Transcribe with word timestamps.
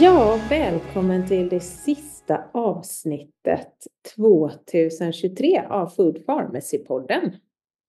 Ja, 0.00 0.40
välkommen 0.50 1.28
till 1.28 1.48
det 1.48 1.60
sista 1.60 2.44
avsnittet 2.52 3.72
2023 4.16 5.62
av 5.70 5.86
Food 5.86 6.16
Pharmacy-podden. 6.26 7.32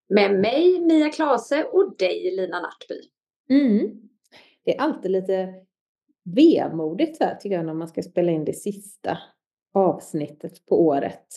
Med 0.09 0.39
mig 0.39 0.79
Mia 0.79 1.09
Klase 1.09 1.63
och 1.63 1.97
dig 1.97 2.35
Lina 2.35 2.59
Nattby. 2.59 3.01
Mm. 3.49 4.01
Det 4.65 4.75
är 4.75 4.81
alltid 4.81 5.11
lite 5.11 5.53
vemodigt 6.35 7.17
så 7.17 7.23
här, 7.23 7.35
tycker 7.35 7.55
jag 7.55 7.65
när 7.65 7.73
man 7.73 7.87
ska 7.87 8.01
spela 8.01 8.31
in 8.31 8.45
det 8.45 8.53
sista 8.53 9.17
avsnittet 9.73 10.65
på 10.65 10.85
året. 10.85 11.27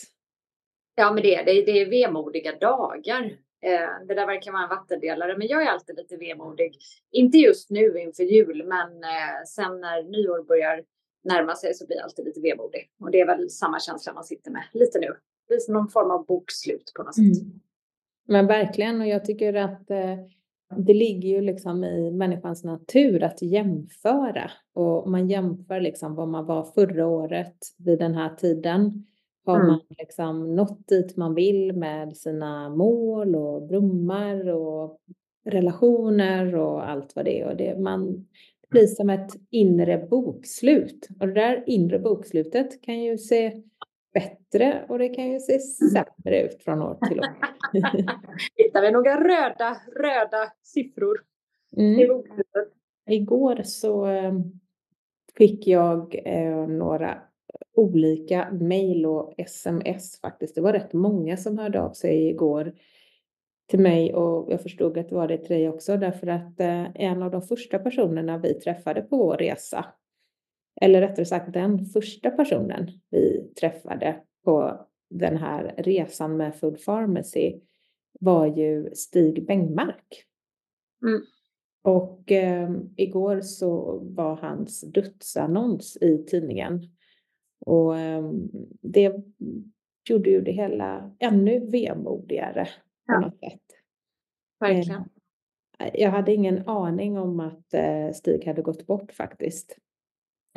Ja, 0.95 1.11
men 1.13 1.23
det 1.23 1.35
är 1.35 1.45
det. 1.45 1.65
Det 1.65 1.81
är 1.81 1.89
vemodiga 1.89 2.55
dagar. 2.55 3.37
Eh, 3.63 4.07
det 4.07 4.13
där 4.13 4.27
verkar 4.27 4.51
vara 4.51 4.63
en 4.63 4.69
vattendelare, 4.69 5.37
men 5.37 5.47
jag 5.47 5.63
är 5.63 5.67
alltid 5.67 5.95
lite 5.97 6.17
vemodig. 6.17 6.77
Inte 7.11 7.37
just 7.37 7.69
nu 7.69 7.99
inför 7.99 8.23
jul, 8.23 8.63
men 8.65 9.03
eh, 9.03 9.43
sen 9.47 9.81
när 9.81 10.03
nyår 10.03 10.43
börjar 10.43 10.83
närma 11.23 11.55
sig 11.55 11.73
så 11.73 11.85
blir 11.85 11.97
jag 11.97 12.03
alltid 12.03 12.25
lite 12.25 12.41
vemodig. 12.41 12.89
Och 12.99 13.11
det 13.11 13.19
är 13.19 13.25
väl 13.25 13.49
samma 13.49 13.79
känsla 13.79 14.13
man 14.13 14.23
sitter 14.23 14.51
med 14.51 14.63
lite 14.73 14.99
nu. 14.99 15.07
Det 15.47 15.53
är 15.53 15.59
som 15.59 15.73
någon 15.73 15.89
form 15.89 16.11
av 16.11 16.25
bokslut 16.25 16.91
på 16.95 17.03
något 17.03 17.15
sätt. 17.15 17.41
Mm. 17.41 17.59
Men 18.27 18.47
verkligen, 18.47 19.01
och 19.01 19.07
jag 19.07 19.25
tycker 19.25 19.53
att 19.53 19.91
eh, 19.91 20.17
det 20.77 20.93
ligger 20.93 21.29
ju 21.29 21.41
liksom 21.41 21.83
i 21.83 22.11
människans 22.11 22.63
natur 22.63 23.23
att 23.23 23.41
jämföra. 23.41 24.51
Och 24.73 25.09
man 25.09 25.27
jämför 25.27 25.79
liksom 25.79 26.15
vad 26.15 26.27
man 26.27 26.45
var 26.45 26.63
förra 26.63 27.07
året 27.07 27.57
vid 27.77 27.99
den 27.99 28.15
här 28.15 28.35
tiden. 28.35 29.05
Har 29.45 29.55
Mm. 29.55 29.67
man 29.67 29.79
liksom 29.89 30.55
nått 30.55 30.87
dit 30.87 31.17
man 31.17 31.33
vill 31.35 31.73
med 31.73 32.17
sina 32.17 32.69
mål 32.69 33.35
och 33.35 33.67
drömmar 33.67 34.49
och 34.49 34.97
relationer 35.45 36.55
och 36.55 36.89
allt 36.89 37.15
vad 37.15 37.25
det 37.25 37.39
är. 37.41 37.47
Och 37.47 37.55
det, 37.57 37.79
man, 37.79 38.13
det 38.61 38.69
blir 38.69 38.87
som 38.87 39.09
ett 39.09 39.31
inre 39.49 40.07
bokslut. 40.09 41.07
Och 41.19 41.27
det 41.27 41.33
där 41.33 41.63
inre 41.67 41.99
bokslutet 41.99 42.81
kan 42.81 43.03
ju 43.03 43.17
se 43.17 43.61
bättre 44.13 44.85
och 44.89 44.99
det 44.99 45.09
kan 45.09 45.31
ju 45.31 45.39
se 45.39 45.59
sämre 45.59 46.41
ut 46.41 46.63
från 46.63 46.81
år 46.81 46.97
till 47.09 47.19
år. 47.19 47.25
Hittar 48.55 48.81
vi 48.81 48.91
några 48.91 49.23
röda, 49.23 49.77
röda 49.95 50.51
siffror 50.63 51.17
i 51.77 51.81
Mm. 51.81 52.07
bokslutet? 52.07 52.73
Igår 53.09 53.61
så 53.63 54.07
eh, 54.07 54.33
fick 55.37 55.67
jag 55.67 56.15
eh, 56.25 56.67
några 56.67 57.17
olika 57.75 58.51
mejl 58.51 59.05
och 59.05 59.33
sms 59.37 60.19
faktiskt. 60.21 60.55
Det 60.55 60.61
var 60.61 60.73
rätt 60.73 60.93
många 60.93 61.37
som 61.37 61.57
hörde 61.57 61.81
av 61.81 61.93
sig 61.93 62.29
igår 62.29 62.73
till 63.69 63.79
mig 63.79 64.13
och 64.13 64.51
jag 64.51 64.61
förstod 64.61 64.97
att 64.97 65.09
det 65.09 65.15
var 65.15 65.27
det 65.27 65.37
till 65.37 65.55
dig 65.55 65.69
också 65.69 65.97
därför 65.97 66.27
att 66.27 66.59
eh, 66.59 66.85
en 66.95 67.23
av 67.23 67.31
de 67.31 67.41
första 67.41 67.79
personerna 67.79 68.37
vi 68.37 68.53
träffade 68.53 69.01
på 69.01 69.17
vår 69.17 69.37
resa, 69.37 69.85
eller 70.81 71.01
rättare 71.01 71.25
sagt 71.25 71.53
den 71.53 71.85
första 71.85 72.29
personen 72.29 72.87
vi 73.09 73.51
träffade 73.59 74.21
på 74.43 74.85
den 75.09 75.37
här 75.37 75.73
resan 75.77 76.37
med 76.37 76.55
Food 76.55 76.85
Pharmacy 76.85 77.59
var 78.19 78.45
ju 78.45 78.89
Stig 78.93 79.47
Bengmark. 79.47 80.25
Mm. 81.01 81.21
Och 81.81 82.31
eh, 82.31 82.71
igår 82.95 83.41
så 83.41 83.99
var 84.03 84.35
hans 84.35 84.81
dödsannons 84.81 85.97
i 86.01 86.17
tidningen. 86.17 86.81
Och 87.65 87.97
eh, 87.99 88.31
det 88.81 89.13
gjorde 90.09 90.29
ju 90.29 90.41
det 90.41 90.51
hela 90.51 91.11
ännu 91.19 91.59
vemodigare 91.59 92.65
på 92.65 93.13
Ja. 93.13 93.19
något 93.19 93.39
sätt. 93.39 93.61
Verkligen. 94.59 95.01
Eh, 95.79 95.89
Jag 95.93 96.11
hade 96.11 96.33
ingen 96.33 96.67
aning 96.67 97.17
om 97.17 97.39
att 97.39 97.73
eh, 97.73 98.11
Stig 98.13 98.45
hade 98.45 98.61
gått 98.61 98.87
bort 98.87 99.11
faktiskt. 99.13 99.77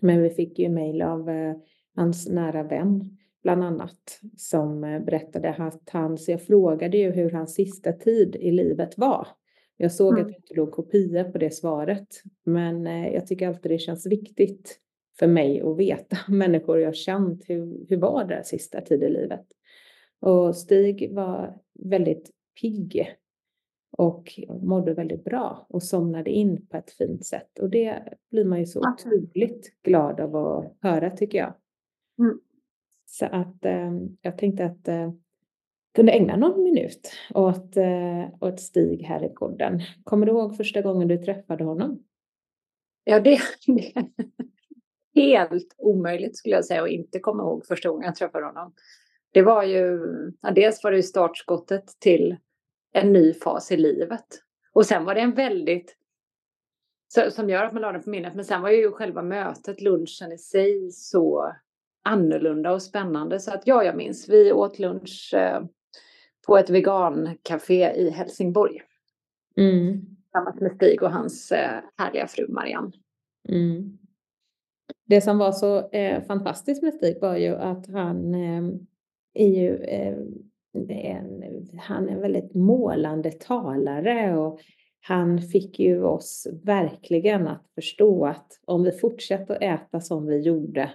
Men 0.03 0.23
vi 0.23 0.31
fick 0.31 0.59
ju 0.59 0.69
mejl 0.69 1.03
av 1.03 1.29
eh, 1.31 1.57
hans 1.95 2.29
nära 2.29 2.63
vän 2.63 3.17
bland 3.43 3.65
annat 3.65 4.21
som 4.37 4.81
berättade 4.81 5.51
att 5.55 5.91
hans, 5.91 6.29
jag 6.29 6.43
frågade 6.43 6.99
ju 6.99 7.11
hur 7.11 7.31
hans 7.31 7.55
sista 7.55 7.93
tid 7.93 8.37
i 8.37 8.51
livet 8.51 8.99
var. 8.99 9.29
Jag 9.77 9.93
såg 9.93 10.13
Mm. 10.13 10.23
att 10.23 10.29
det 10.33 10.37
inte 10.37 10.55
låg 10.55 10.73
kopia 10.73 11.25
på 11.25 11.39
det 11.39 11.51
svaret, 11.55 12.07
men 12.45 12.87
jag 12.87 13.27
tycker 13.27 13.49
alltid 13.49 13.73
det 13.73 13.79
känns 13.79 14.07
viktigt 14.07 14.79
för 15.19 15.27
mig 15.27 15.63
att 15.63 15.77
veta 15.77 16.17
människor 16.29 16.79
jag 16.79 16.97
känt, 16.97 17.45
hur, 17.49 17.87
hur 17.89 17.97
var 17.97 18.25
deras 18.25 18.49
sista 18.49 18.81
tid 18.81 19.03
i 19.03 19.09
livet? 19.09 19.47
Och 20.21 20.57
Stig 20.57 21.15
var 21.15 21.59
väldigt 21.75 22.31
pigg 22.61 23.17
och 23.99 24.41
mådde 24.63 24.95
väldigt 24.95 25.25
bra 25.25 25.67
och 25.69 25.83
somnade 25.83 26.31
in 26.31 26.67
på 26.67 26.77
ett 26.77 26.91
fint 26.91 27.27
sätt. 27.27 27.59
Och 27.59 27.71
det 27.71 28.03
blir 28.31 28.45
man 28.45 28.59
ju 28.59 28.67
så 28.67 28.81
otroligt 28.81 29.83
glad 29.83 30.21
av 30.21 30.37
att 30.37 30.77
höra 30.81 31.11
tycker 31.11 31.39
jag. 31.39 31.55
Mm. 32.19 32.41
Så 33.07 33.27
att 33.27 33.65
eh, 33.65 33.93
jag 34.21 34.39
tänkte 34.39 34.65
att 34.65 34.89
eh, 34.89 35.13
kunde 35.95 36.13
ägna 36.13 36.37
någon 36.37 36.63
minut 36.63 37.13
åt, 37.35 37.77
eh, 37.77 38.25
åt 38.41 38.61
Stig 38.61 39.03
här 39.03 39.25
i 39.25 39.29
podden. 39.29 39.81
Kommer 40.05 40.27
du 40.27 40.33
ihåg 40.33 40.57
första 40.57 40.83
gången 40.83 41.09
du 41.09 41.19
träffade 41.19 41.65
honom? 41.65 42.03
Ja, 43.05 43.21
det, 43.21 43.39
det 43.67 43.93
helt 45.17 45.75
omöjligt 45.79 46.37
skulle 46.37 46.55
jag 46.55 46.65
säga 46.65 46.83
att 46.83 46.91
inte 46.91 47.19
komma 47.19 47.43
ihåg 47.43 47.67
första 47.67 47.89
gången 47.89 48.07
jag 48.07 48.15
träffade 48.15 48.47
honom. 48.47 48.73
Det 49.33 49.43
var 49.43 49.63
ju, 49.63 50.01
ja, 50.41 50.51
dels 50.51 50.85
var 50.85 50.91
det 50.91 50.97
ju 50.97 51.03
startskottet 51.03 51.85
till 51.99 52.37
en 52.93 53.13
ny 53.13 53.35
fas 53.35 53.73
i 53.73 53.77
livet. 53.77 54.27
Och 54.73 54.87
sen 54.87 55.05
var 55.05 55.15
det 55.15 55.21
en 55.21 55.35
väldigt, 55.35 55.97
som 57.31 57.51
gör 57.51 57.65
att 57.65 57.73
man 57.73 57.83
la 57.83 57.93
den 57.93 58.03
på 58.03 58.11
minnet, 58.11 58.35
men 58.35 58.45
sen 58.45 58.63
var 58.63 58.71
ju 58.71 58.93
själva 58.93 59.23
mötet, 59.23 59.81
lunchen 59.81 60.33
i 60.33 60.39
sig 60.39 60.91
så 60.91 61.53
annorlunda 62.05 62.73
och 62.73 62.83
spännande. 62.83 63.41
Så 63.41 63.51
att 63.51 63.67
ja, 63.67 63.85
jag 63.85 63.97
minns, 63.97 64.29
vi 64.29 64.53
åt 64.53 64.79
lunch 64.79 65.35
eh, 65.35 65.65
på 66.47 66.59
ett 66.59 66.71
vegancafé 66.71 67.93
i 67.97 68.11
Helsingborg. 68.11 68.83
Mm. 69.57 70.01
Tillsammans 70.23 70.61
med 70.61 70.73
Stig 70.73 71.03
och 71.03 71.11
hans 71.11 71.53
eh, 71.53 71.81
härliga 71.97 72.27
fru 72.27 72.49
Marianne. 72.49 72.93
Mm. 73.49 73.99
Det 75.07 75.21
som 75.21 75.39
var 75.39 75.53
så 75.53 75.91
eh, 75.91 76.23
fantastiskt 76.23 76.83
med 76.83 76.95
Stig 76.95 77.21
var 77.21 77.37
ju 77.37 77.55
att 77.55 77.87
han 77.87 78.35
eh, 78.35 78.65
är 79.35 79.49
ju 79.49 79.77
eh, 79.77 80.17
en, 80.89 81.43
han 81.79 82.09
är 82.09 82.13
en 82.13 82.21
väldigt 82.21 82.55
målande 82.55 83.31
talare 83.31 84.39
och 84.39 84.61
han 85.01 85.43
fick 85.43 85.79
ju 85.79 86.03
oss 86.03 86.47
verkligen 86.63 87.49
att 87.49 87.67
förstå 87.75 88.27
att 88.27 88.61
om 88.65 88.83
vi 88.83 88.93
fortsätter 88.93 89.55
att 89.55 89.63
äta 89.63 90.01
som 90.01 90.27
vi 90.27 90.41
gjorde 90.41 90.91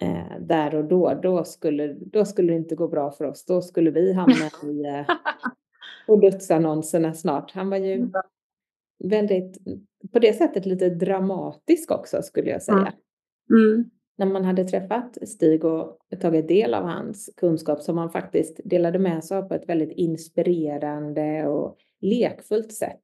eh, 0.00 0.40
där 0.40 0.74
och 0.74 0.84
då, 0.84 1.20
då 1.22 1.44
skulle, 1.44 1.92
då 1.92 2.24
skulle 2.24 2.52
det 2.52 2.56
inte 2.56 2.74
gå 2.74 2.88
bra 2.88 3.10
för 3.10 3.24
oss. 3.24 3.44
Då 3.44 3.62
skulle 3.62 3.90
vi 3.90 4.12
hamna 4.12 4.50
i 4.64 4.84
eh, 4.84 5.06
på 6.06 6.16
dödsannonserna 6.16 7.14
snart. 7.14 7.50
Han 7.50 7.70
var 7.70 7.76
ju 7.76 8.10
väldigt, 9.04 9.58
på 10.12 10.18
det 10.18 10.32
sättet 10.32 10.66
lite 10.66 10.90
dramatisk 10.90 11.90
också 11.90 12.22
skulle 12.22 12.50
jag 12.50 12.62
säga. 12.62 12.92
Mm. 13.50 13.90
När 14.18 14.26
man 14.26 14.44
hade 14.44 14.64
träffat 14.64 15.28
Stig 15.28 15.64
och 15.64 15.98
tagit 16.20 16.48
del 16.48 16.74
av 16.74 16.84
hans 16.84 17.30
kunskap 17.36 17.80
som 17.82 17.98
han 17.98 18.10
faktiskt 18.10 18.60
delade 18.64 18.98
med 18.98 19.24
sig 19.24 19.36
av 19.36 19.42
på 19.42 19.54
ett 19.54 19.68
väldigt 19.68 19.92
inspirerande 19.92 21.46
och 21.46 21.76
lekfullt 22.00 22.72
sätt. 22.72 23.02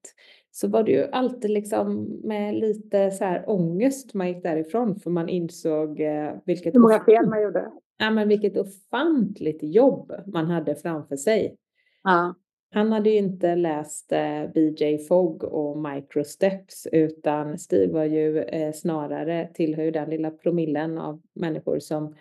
Så 0.51 0.69
var 0.69 0.83
det 0.83 0.93
ju 0.93 1.05
alltid 1.05 1.51
liksom 1.51 2.05
med 2.25 2.55
lite 2.55 3.11
så 3.11 3.25
här 3.25 3.45
ångest 3.51 4.15
man 4.15 4.29
gick 4.29 4.43
därifrån 4.43 4.97
för 5.01 5.11
man 5.11 5.29
insåg 5.29 6.01
eh, 6.01 6.33
vilket, 6.45 6.75
Hur 6.75 6.81
många 6.81 7.05
fel 7.05 7.27
man 7.27 7.43
gjorde. 7.43 7.71
ja, 7.99 8.11
men 8.11 8.29
vilket 8.29 8.57
ofantligt 8.57 9.63
jobb 9.63 10.13
man 10.27 10.47
hade 10.47 10.75
framför 10.75 11.17
sig. 11.17 11.57
Ja. 12.03 12.35
Han 12.71 12.93
hade 12.93 13.11
ju 13.11 13.17
inte 13.17 13.55
läst 13.55 14.13
eh, 14.13 14.47
BJ 14.55 14.99
Fogg 14.99 15.45
och 15.45 15.79
Microsteps 15.79 16.87
utan 16.93 17.59
Stig 17.59 17.91
var 17.91 18.05
ju 18.05 18.39
eh, 18.39 18.73
snarare 18.73 19.51
tillhör 19.55 19.91
den 19.91 20.11
lilla 20.11 20.31
promillen 20.31 20.99
av 20.99 21.23
människor 21.35 21.79
som 21.79 22.15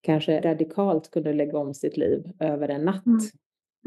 kanske 0.00 0.40
radikalt 0.40 1.10
kunde 1.10 1.32
lägga 1.32 1.58
om 1.58 1.74
sitt 1.74 1.96
liv 1.96 2.32
över 2.38 2.68
en 2.68 2.84
natt. 2.84 3.06
Mm. 3.06 3.20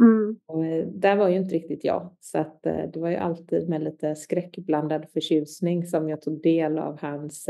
Mm. 0.02 0.40
Och 0.46 0.66
eh, 0.66 0.88
där 0.88 1.16
var 1.16 1.30
ju 1.30 1.36
inte 1.36 1.56
riktigt 1.56 1.84
jag, 1.84 2.16
så 2.20 2.38
att 2.38 2.63
det 2.63 2.96
var 2.96 3.10
ju 3.10 3.16
alltid 3.16 3.70
med 3.70 3.84
lite 3.84 4.16
skräckblandad 4.16 5.06
förtjusning 5.13 5.88
som 5.88 6.10
jag 6.10 6.22
tog 6.22 6.42
del 6.42 6.80
av 6.80 7.00
hans 7.02 7.50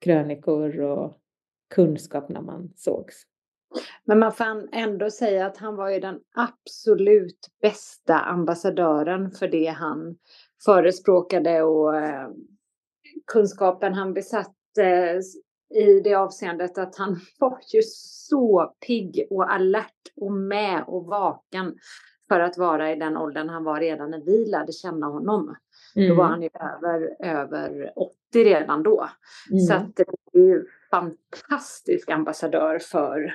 krönikor 0.00 0.80
och 0.80 1.18
kunskap 1.74 2.28
när 2.28 2.40
man 2.40 2.72
sågs. 2.76 3.22
Men 4.04 4.18
man 4.18 4.32
får 4.32 4.68
ändå 4.72 5.10
säga 5.10 5.46
att 5.46 5.56
han 5.56 5.76
var 5.76 5.90
ju 5.90 6.00
den 6.00 6.20
absolut 6.34 7.50
bästa 7.62 8.18
ambassadören 8.18 9.30
för 9.30 9.48
det 9.48 9.66
han 9.66 10.16
förespråkade 10.64 11.62
och 11.62 11.96
eh, 11.96 12.28
kunskapen 13.32 13.94
han 13.94 14.14
besatt 14.14 14.56
eh, 14.78 15.20
i 15.84 16.00
det 16.00 16.14
avseendet 16.14 16.78
att 16.78 16.96
han 16.96 17.16
var 17.38 17.58
ju 17.74 17.82
så 17.82 18.74
pigg 18.86 19.26
och 19.30 19.52
alert 19.52 20.12
och 20.20 20.32
med 20.32 20.84
och 20.86 21.06
vaken 21.06 21.74
för 22.28 22.40
att 22.40 22.58
vara 22.58 22.92
i 22.92 22.96
den 22.96 23.16
åldern 23.16 23.48
han 23.48 23.64
var 23.64 23.80
redan 23.80 24.10
när 24.10 24.24
vi 24.24 24.46
lärde 24.50 24.72
känna 24.72 25.06
honom. 25.06 25.56
Mm. 25.96 26.08
Då 26.08 26.14
var 26.14 26.24
mm. 26.24 26.32
han 26.32 26.42
ju 26.42 26.48
över, 26.54 27.16
över 27.20 27.92
80 27.96 28.44
redan 28.44 28.82
då. 28.82 29.08
Mm. 29.50 29.60
Så 29.60 29.74
att 29.74 29.96
det 29.96 30.04
är 30.32 30.40
ju 30.40 30.64
fantastisk 30.90 32.10
ambassadör 32.10 32.78
för 32.78 33.34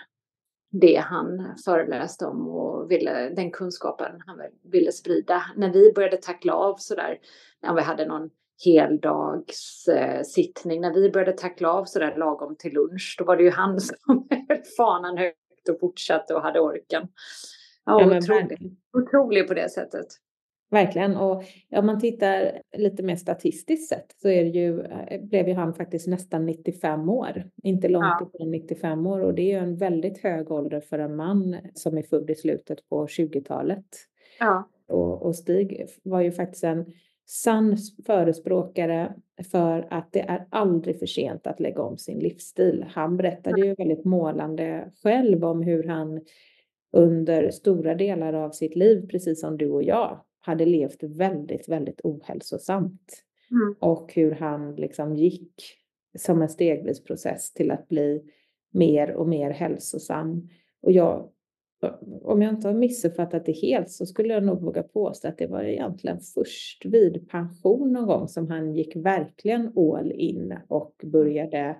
det 0.71 0.95
han 0.95 1.55
föreläste 1.65 2.25
om 2.25 2.47
och 2.47 2.91
ville, 2.91 3.29
den 3.29 3.51
kunskapen 3.51 4.21
han 4.25 4.41
ville 4.63 4.91
sprida. 4.91 5.43
När 5.55 5.73
vi 5.73 5.91
började 5.95 6.17
tackla 6.17 6.53
av 6.53 6.75
sådär, 6.77 7.19
när 7.61 7.73
vi 7.73 7.81
hade 7.81 8.05
någon 8.05 8.29
heldagssittning, 8.65 10.77
eh, 10.77 10.81
när 10.81 10.93
vi 10.93 11.11
började 11.11 11.33
tackla 11.33 11.73
av 11.73 11.85
sådär 11.85 12.15
lagom 12.17 12.55
till 12.55 12.73
lunch, 12.73 13.15
då 13.19 13.25
var 13.25 13.37
det 13.37 13.43
ju 13.43 13.51
han 13.51 13.81
som 13.81 14.27
höll 14.49 14.63
fanan 14.77 15.17
högt 15.17 15.69
och 15.69 15.79
fortsatte 15.79 16.33
och 16.33 16.41
hade 16.41 16.59
orken. 16.59 17.07
Ja, 17.85 18.01
ja 18.01 18.17
otrolig, 18.17 18.77
otrolig 18.97 19.47
på 19.47 19.53
det 19.53 19.69
sättet. 19.69 20.07
Verkligen. 20.71 21.17
Och 21.17 21.43
om 21.75 21.85
man 21.85 21.99
tittar 21.99 22.61
lite 22.77 23.03
mer 23.03 23.15
statistiskt 23.15 23.89
sett 23.89 24.15
så 24.21 24.29
är 24.29 24.43
det 24.43 24.49
ju, 24.49 24.81
eh, 24.81 25.21
blev 25.21 25.47
ju 25.47 25.53
han 25.53 25.73
faktiskt 25.73 26.07
nästan 26.07 26.45
95 26.45 27.09
år. 27.09 27.43
Inte 27.63 27.87
långt 27.87 28.17
ja. 28.19 28.29
ifrån 28.33 28.51
95 28.51 29.07
år 29.07 29.19
och 29.19 29.33
det 29.33 29.41
är 29.41 29.59
ju 29.59 29.63
en 29.63 29.77
väldigt 29.77 30.17
hög 30.17 30.51
ålder 30.51 30.79
för 30.79 30.99
en 30.99 31.15
man 31.15 31.57
som 31.73 31.97
är 31.97 32.03
född 32.03 32.29
i 32.29 32.35
slutet 32.35 32.89
på 32.89 33.07
20-talet. 33.07 33.85
Ja. 34.39 34.69
Och, 34.87 35.25
och 35.25 35.35
Stig 35.35 35.85
var 36.03 36.21
ju 36.21 36.31
faktiskt 36.31 36.63
en 36.63 36.85
sann 37.25 37.77
förespråkare 38.05 39.13
för 39.51 39.87
att 39.89 40.11
det 40.11 40.21
är 40.21 40.47
aldrig 40.49 40.99
för 40.99 41.05
sent 41.05 41.47
att 41.47 41.59
lägga 41.59 41.81
om 41.81 41.97
sin 41.97 42.19
livsstil. 42.19 42.85
Han 42.89 43.17
berättade 43.17 43.61
ju 43.61 43.75
väldigt 43.75 44.05
målande 44.05 44.91
själv 45.03 45.45
om 45.45 45.61
hur 45.61 45.83
han 45.83 46.21
under 46.93 47.51
stora 47.51 47.95
delar 47.95 48.33
av 48.33 48.51
sitt 48.51 48.75
liv, 48.75 49.07
precis 49.07 49.41
som 49.41 49.57
du 49.57 49.69
och 49.69 49.83
jag, 49.83 50.19
hade 50.41 50.65
levt 50.65 51.03
väldigt, 51.03 51.69
väldigt 51.69 52.01
ohälsosamt. 52.03 53.23
Mm. 53.51 53.75
Och 53.79 54.13
hur 54.13 54.31
han 54.31 54.75
liksom 54.75 55.15
gick 55.15 55.53
som 56.17 56.41
en 56.41 56.49
stegvis 56.49 57.03
process 57.03 57.53
till 57.53 57.71
att 57.71 57.87
bli 57.87 58.21
mer 58.71 59.11
och 59.11 59.27
mer 59.27 59.51
hälsosam. 59.51 60.49
Och 60.81 60.91
jag, 60.91 61.29
om 62.21 62.41
jag 62.41 62.53
inte 62.53 62.67
har 62.67 62.75
missuppfattat 62.75 63.45
det 63.45 63.51
helt 63.51 63.89
så 63.89 64.05
skulle 64.05 64.33
jag 64.33 64.43
nog 64.43 64.61
våga 64.61 64.83
påstå 64.83 65.27
att 65.27 65.37
det 65.37 65.47
var 65.47 65.63
egentligen 65.63 66.19
först 66.19 66.85
vid 66.85 67.29
pension 67.29 67.93
någon 67.93 68.07
gång 68.07 68.27
som 68.27 68.47
han 68.47 68.73
gick 68.73 68.95
verkligen 68.95 69.73
all 69.77 70.11
in 70.11 70.57
och 70.67 70.95
började 71.03 71.77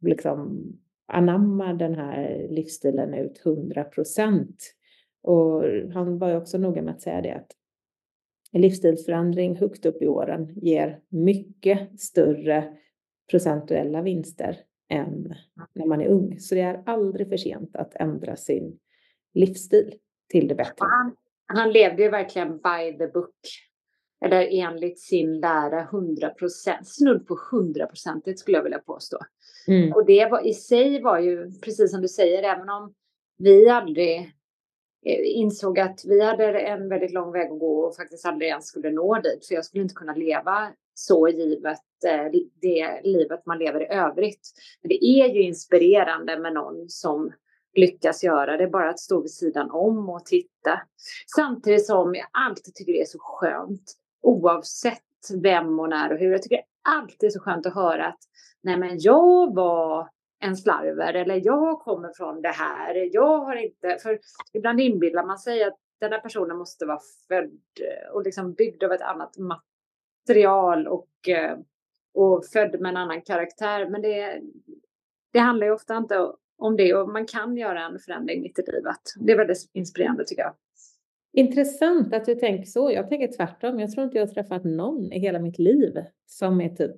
liksom 0.00 0.72
anamma 1.06 1.72
den 1.72 1.94
här 1.94 2.46
livsstilen 2.50 3.14
ut 3.14 3.46
100 3.46 3.84
procent. 3.84 4.74
Och 5.22 5.62
han 5.94 6.18
var 6.18 6.28
ju 6.28 6.36
också 6.36 6.58
noga 6.58 6.82
med 6.82 6.94
att 6.94 7.02
säga 7.02 7.20
det 7.20 7.34
att 7.34 7.52
en 8.52 8.60
livsstilsförändring 8.60 9.56
högt 9.56 9.86
upp 9.86 10.02
i 10.02 10.06
åren 10.06 10.52
ger 10.56 11.00
mycket 11.08 12.00
större 12.00 12.76
procentuella 13.30 14.02
vinster 14.02 14.58
än 14.88 15.34
när 15.72 15.86
man 15.86 16.00
är 16.00 16.08
ung. 16.08 16.40
Så 16.40 16.54
det 16.54 16.60
är 16.60 16.82
aldrig 16.86 17.28
för 17.28 17.36
sent 17.36 17.76
att 17.76 17.94
ändra 17.94 18.36
sin 18.36 18.78
livsstil 19.34 19.94
till 20.30 20.48
det 20.48 20.54
bättre. 20.54 20.76
Han, 20.78 21.16
han 21.46 21.72
levde 21.72 22.02
ju 22.02 22.10
verkligen 22.10 22.48
by 22.48 22.98
the 22.98 23.06
book. 23.06 23.36
Eller 24.24 24.48
enligt 24.50 25.00
sin 25.00 25.40
lära 25.40 25.80
100 25.80 26.28
procent, 26.28 26.88
snudd 26.88 27.26
på 27.26 27.38
100 27.52 27.86
procentigt 27.86 28.40
skulle 28.40 28.56
jag 28.56 28.62
vilja 28.62 28.78
påstå. 28.78 29.18
Mm. 29.68 29.92
Och 29.92 30.06
det 30.06 30.28
var, 30.30 30.46
i 30.46 30.54
sig 30.54 31.02
var 31.02 31.18
ju, 31.18 31.50
precis 31.60 31.90
som 31.90 32.00
du 32.02 32.08
säger, 32.08 32.42
även 32.42 32.68
om 32.68 32.94
vi 33.38 33.68
aldrig 33.68 34.32
Eh, 35.06 35.20
insåg 35.24 35.78
att 35.78 36.00
vi 36.04 36.24
hade 36.24 36.60
en 36.60 36.88
väldigt 36.88 37.12
lång 37.12 37.32
väg 37.32 37.50
att 37.50 37.58
gå 37.58 37.80
och 37.80 37.96
faktiskt 37.96 38.26
aldrig 38.26 38.50
ens 38.50 38.66
skulle 38.66 38.90
nå 38.90 39.20
dit. 39.20 39.46
För 39.46 39.54
jag 39.54 39.64
skulle 39.64 39.82
inte 39.82 39.94
kunna 39.94 40.14
leva 40.14 40.72
så 40.94 41.28
givet 41.28 41.78
eh, 42.06 42.40
det 42.60 43.00
livet 43.04 43.46
man 43.46 43.58
lever 43.58 43.82
i 43.82 43.94
övrigt. 43.94 44.50
Men 44.82 44.88
det 44.88 45.04
är 45.04 45.34
ju 45.34 45.42
inspirerande 45.42 46.38
med 46.38 46.52
någon 46.52 46.88
som 46.88 47.32
lyckas 47.74 48.24
göra 48.24 48.56
det, 48.56 48.66
bara 48.66 48.90
att 48.90 49.00
stå 49.00 49.20
vid 49.20 49.30
sidan 49.30 49.70
om 49.70 50.08
och 50.08 50.24
titta. 50.24 50.80
Samtidigt 51.36 51.86
som 51.86 52.14
jag 52.14 52.26
alltid 52.30 52.74
tycker 52.74 52.92
det 52.92 53.00
är 53.00 53.06
så 53.06 53.18
skönt, 53.18 53.92
oavsett 54.22 55.02
vem 55.42 55.80
och 55.80 55.88
när 55.88 56.12
och 56.12 56.18
hur. 56.18 56.32
Jag 56.32 56.42
tycker 56.42 56.56
det 56.56 56.90
alltid 56.90 57.26
är 57.26 57.30
så 57.30 57.40
skönt 57.40 57.66
att 57.66 57.74
höra 57.74 58.06
att 58.06 58.20
nej 58.62 58.78
men 58.78 59.00
jag 59.00 59.54
var 59.54 60.08
en 60.42 60.56
slarver 60.56 61.14
eller 61.14 61.40
jag 61.44 61.80
kommer 61.80 62.12
från 62.16 62.42
det 62.42 62.48
här. 62.48 63.08
Jag 63.12 63.38
har 63.38 63.56
inte, 63.56 63.98
för 64.02 64.18
ibland 64.52 64.80
inbillar 64.80 65.26
man 65.26 65.38
sig 65.38 65.64
att 65.64 65.78
den 66.00 66.12
här 66.12 66.20
personen 66.20 66.56
måste 66.56 66.86
vara 66.86 67.00
född 67.28 67.58
eh, 67.80 68.12
och 68.12 68.22
liksom 68.22 68.52
byggd 68.52 68.84
av 68.84 68.92
ett 68.92 69.02
annat 69.02 69.36
material 69.38 70.86
och, 70.86 71.28
eh, 71.28 71.58
och 72.14 72.44
född 72.52 72.80
med 72.80 72.88
en 72.88 72.96
annan 72.96 73.22
karaktär. 73.22 73.88
Men 73.88 74.02
det, 74.02 74.40
det 75.32 75.38
handlar 75.38 75.66
ju 75.66 75.72
ofta 75.72 75.96
inte 75.96 76.32
om 76.58 76.76
det 76.76 76.94
och 76.94 77.08
man 77.08 77.26
kan 77.26 77.56
göra 77.56 77.82
en 77.86 77.98
förändring 77.98 78.42
mitt 78.42 78.58
i 78.58 78.62
livet. 78.72 79.00
Det 79.20 79.32
är 79.32 79.36
väldigt 79.36 79.70
inspirerande 79.72 80.24
tycker 80.24 80.42
jag. 80.42 80.54
Intressant 81.32 82.14
att 82.14 82.24
du 82.24 82.34
tänker 82.34 82.64
så. 82.64 82.92
Jag 82.92 83.08
tänker 83.08 83.36
tvärtom. 83.36 83.80
Jag 83.80 83.92
tror 83.92 84.04
inte 84.04 84.18
jag 84.18 84.26
har 84.26 84.34
träffat 84.34 84.64
någon 84.64 85.12
i 85.12 85.18
hela 85.18 85.38
mitt 85.38 85.58
liv 85.58 86.04
som 86.26 86.60
är 86.60 86.68
typ 86.68 86.96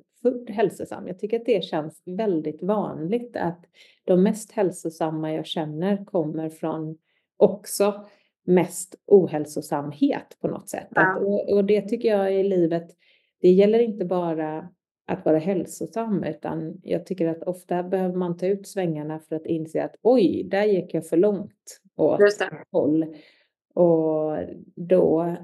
hälsosam. 0.49 1.07
Jag 1.07 1.19
tycker 1.19 1.41
att 1.41 1.47
det 1.47 1.65
känns 1.65 2.03
väldigt 2.07 2.63
vanligt 2.63 3.37
att 3.37 3.65
de 4.05 4.23
mest 4.23 4.53
hälsosamma 4.53 5.33
jag 5.33 5.47
känner 5.47 6.05
kommer 6.05 6.49
från 6.49 6.99
också 7.37 8.05
mest 8.47 8.95
ohälsosamhet 9.07 10.37
på 10.41 10.49
något 10.49 10.69
sätt. 10.69 10.89
Ja. 10.91 11.03
Att, 11.03 11.23
och, 11.23 11.53
och, 11.53 11.65
det 11.65 11.83
tycker 11.83 12.09
jag 12.09 12.35
i 12.35 12.43
livet, 12.43 12.91
det 13.41 13.49
gäller 13.49 13.79
inte 13.79 14.05
bara 14.05 14.69
att 15.07 15.25
vara 15.25 15.39
hälsosam 15.39 16.25
utan 16.25 16.81
jag 16.83 17.07
tycker 17.07 17.29
att 17.29 17.43
ofta 17.43 17.83
behöver 17.83 18.17
man 18.17 18.37
ta 18.37 18.47
ut 18.47 18.69
svängarna 18.69 19.19
för 19.19 19.37
att 19.37 19.47
inse 19.47 19.85
att 19.85 19.97
oj, 20.03 20.49
där 20.51 20.65
gick 20.65 20.95
jag 20.95 21.07
för 21.07 21.17
långt 21.17 21.81
åt 21.97 22.21
håll. 22.71 23.17
Och 23.75 24.37
då 24.77 25.37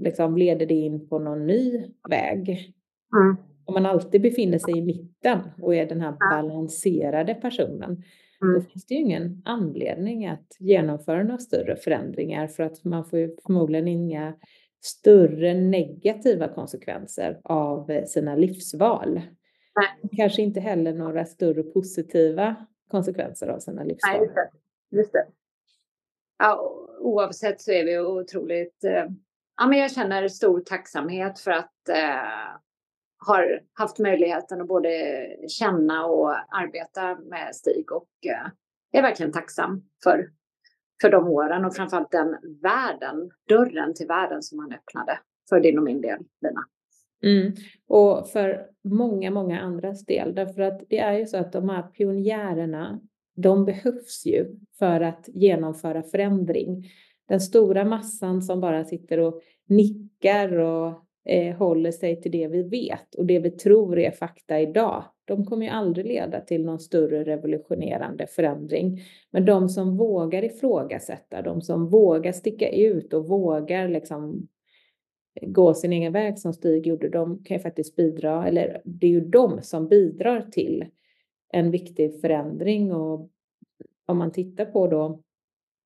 liksom 0.00 0.36
leder 0.36 0.66
det 0.66 0.74
in 0.74 1.08
på 1.08 1.18
någon 1.18 1.46
ny 1.46 1.84
väg. 2.08 2.74
Mm 3.16 3.49
om 3.70 3.82
man 3.82 3.86
alltid 3.86 4.22
befinner 4.22 4.58
sig 4.58 4.78
i 4.78 4.82
mitten 4.82 5.38
och 5.62 5.74
är 5.74 5.86
den 5.86 6.00
här 6.00 6.16
balanserade 6.30 7.34
personen, 7.34 8.02
mm. 8.42 8.54
då 8.54 8.60
finns 8.60 8.86
det 8.86 8.94
ju 8.94 9.00
ingen 9.00 9.42
anledning 9.44 10.26
att 10.26 10.56
genomföra 10.58 11.22
några 11.22 11.38
större 11.38 11.76
förändringar 11.76 12.46
för 12.46 12.62
att 12.62 12.84
man 12.84 13.04
får 13.04 13.18
ju 13.18 13.36
förmodligen 13.46 13.88
inga 13.88 14.34
större 14.82 15.54
negativa 15.54 16.48
konsekvenser 16.48 17.40
av 17.44 18.04
sina 18.06 18.36
livsval. 18.36 19.14
Nej. 19.74 20.10
Kanske 20.16 20.42
inte 20.42 20.60
heller 20.60 20.94
några 20.94 21.24
större 21.24 21.62
positiva 21.62 22.56
konsekvenser 22.90 23.48
av 23.48 23.58
sina 23.58 23.84
livsval. 23.84 24.12
Nej, 24.12 24.22
just 24.22 24.34
det. 24.34 24.50
Just 24.96 25.12
det. 25.12 25.26
Ja, 26.38 26.86
oavsett 27.00 27.60
så 27.60 27.72
är 27.72 27.84
vi 27.84 27.98
otroligt... 27.98 28.84
Eh, 28.84 29.04
ja, 29.56 29.66
men 29.66 29.78
jag 29.78 29.92
känner 29.92 30.28
stor 30.28 30.60
tacksamhet 30.60 31.38
för 31.38 31.50
att 31.50 31.88
eh, 31.88 32.60
har 33.26 33.60
haft 33.72 33.98
möjligheten 33.98 34.60
att 34.60 34.68
både 34.68 34.90
känna 35.48 36.06
och 36.06 36.34
arbeta 36.54 37.14
med 37.14 37.56
Stig 37.56 37.92
och 37.92 38.08
eh, 38.26 38.50
är 38.98 39.02
verkligen 39.02 39.32
tacksam 39.32 39.82
för, 40.04 40.30
för 41.02 41.10
de 41.10 41.28
åren 41.28 41.64
och 41.64 41.76
framförallt 41.76 42.10
den 42.10 42.36
världen, 42.62 43.30
dörren 43.48 43.94
till 43.94 44.06
världen 44.06 44.42
som 44.42 44.58
han 44.58 44.72
öppnade 44.72 45.18
för 45.48 45.60
din 45.60 45.78
och 45.78 45.84
min 45.84 46.00
del, 46.00 46.18
Lina. 46.40 46.64
Mm. 47.22 47.52
Och 47.88 48.28
för 48.28 48.66
många, 48.84 49.30
många 49.30 49.60
andras 49.60 50.04
del, 50.04 50.34
därför 50.34 50.62
att 50.62 50.82
det 50.88 50.98
är 50.98 51.18
ju 51.18 51.26
så 51.26 51.36
att 51.36 51.52
de 51.52 51.68
här 51.68 51.82
pionjärerna, 51.82 53.00
de 53.36 53.64
behövs 53.64 54.26
ju 54.26 54.56
för 54.78 55.00
att 55.00 55.28
genomföra 55.28 56.02
förändring. 56.02 56.84
den 57.28 57.40
stora 57.40 57.84
massan 57.84 58.42
som 58.42 58.60
bara 58.60 58.84
sitter 58.84 59.18
och 59.18 59.42
nickar 59.68 60.58
och 60.58 61.09
eh, 61.30 61.56
håller 61.56 61.90
sig 61.90 62.20
till 62.20 62.32
det 62.32 62.48
vi 62.48 62.62
vet 62.62 63.14
och 63.14 63.26
det 63.26 63.38
vi 63.38 63.50
tror 63.50 63.98
är 63.98 64.10
fakta 64.10 64.60
idag, 64.60 65.04
de 65.24 65.44
kommer 65.44 65.66
ju 65.66 65.72
aldrig 65.72 66.06
leda 66.06 66.40
till 66.40 66.64
någon 66.64 66.80
större 66.80 67.24
revolutionerande 67.24 68.26
förändring. 68.26 69.00
Men 69.30 69.44
de 69.44 69.68
som 69.68 69.96
vågar 69.96 70.44
ifrågasätta, 70.44 71.42
de 71.42 71.62
som 71.62 71.88
vågar 71.88 72.32
sticka 72.32 72.70
ut 72.70 73.12
och 73.12 73.28
vågar 73.28 73.88
liksom 73.88 74.48
gå 75.42 75.74
sin 75.74 75.92
egen 75.92 76.12
väg 76.12 76.38
som 76.38 76.52
Stig 76.52 76.86
gjorde, 76.86 77.08
de 77.08 77.44
kan 77.44 77.56
ju 77.56 77.62
faktiskt 77.62 77.96
bidra, 77.96 78.48
eller 78.48 78.82
det 78.84 79.06
är 79.06 79.10
ju 79.10 79.20
de 79.20 79.62
som 79.62 79.88
bidrar 79.88 80.46
till 80.50 80.84
en 81.52 81.70
viktig 81.70 82.20
förändring 82.20 82.92
och 82.92 83.30
om 84.06 84.18
man 84.18 84.32
tittar 84.32 84.64
på 84.64 84.86
då 84.86 85.22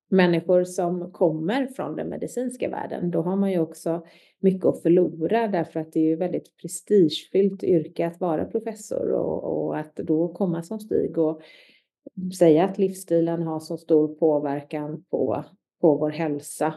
människor 0.07 0.63
som 0.63 1.11
kommer 1.11 1.67
från 1.67 1.95
den 1.95 2.09
medicinska 2.09 2.69
världen, 2.69 3.11
då 3.11 3.21
har 3.21 3.35
man 3.35 3.51
ju 3.51 3.59
också 3.59 4.05
mycket 4.39 4.65
att 4.65 4.81
förlora 4.81 5.47
därför 5.47 5.79
att 5.79 5.91
det 5.91 5.99
är 5.99 6.03
ju 6.03 6.15
väldigt 6.15 6.57
prestigefyllt 6.61 7.63
yrke 7.63 8.07
att 8.07 8.19
vara 8.19 8.45
professor 8.45 9.11
och, 9.11 9.43
och 9.43 9.77
att 9.77 9.95
då 9.95 10.27
komma 10.27 10.63
som 10.63 10.79
Stig 10.79 11.17
och 11.17 11.41
säga 12.37 12.65
att 12.65 12.77
livsstilen 12.77 13.43
har 13.43 13.59
så 13.59 13.77
stor 13.77 14.07
påverkan 14.07 15.03
på, 15.09 15.43
på 15.81 15.95
vår 15.95 16.09
hälsa 16.09 16.73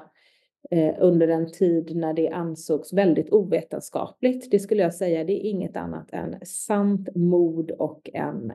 eh, 0.70 0.94
under 0.98 1.28
en 1.28 1.52
tid 1.52 1.96
när 1.96 2.12
det 2.12 2.28
ansågs 2.28 2.92
väldigt 2.92 3.32
ovetenskapligt. 3.32 4.50
Det 4.50 4.58
skulle 4.58 4.82
jag 4.82 4.94
säga, 4.94 5.24
det 5.24 5.32
är 5.32 5.50
inget 5.50 5.76
annat 5.76 6.12
än 6.12 6.36
sant 6.44 7.08
mod 7.14 7.70
och 7.70 8.10
en 8.12 8.52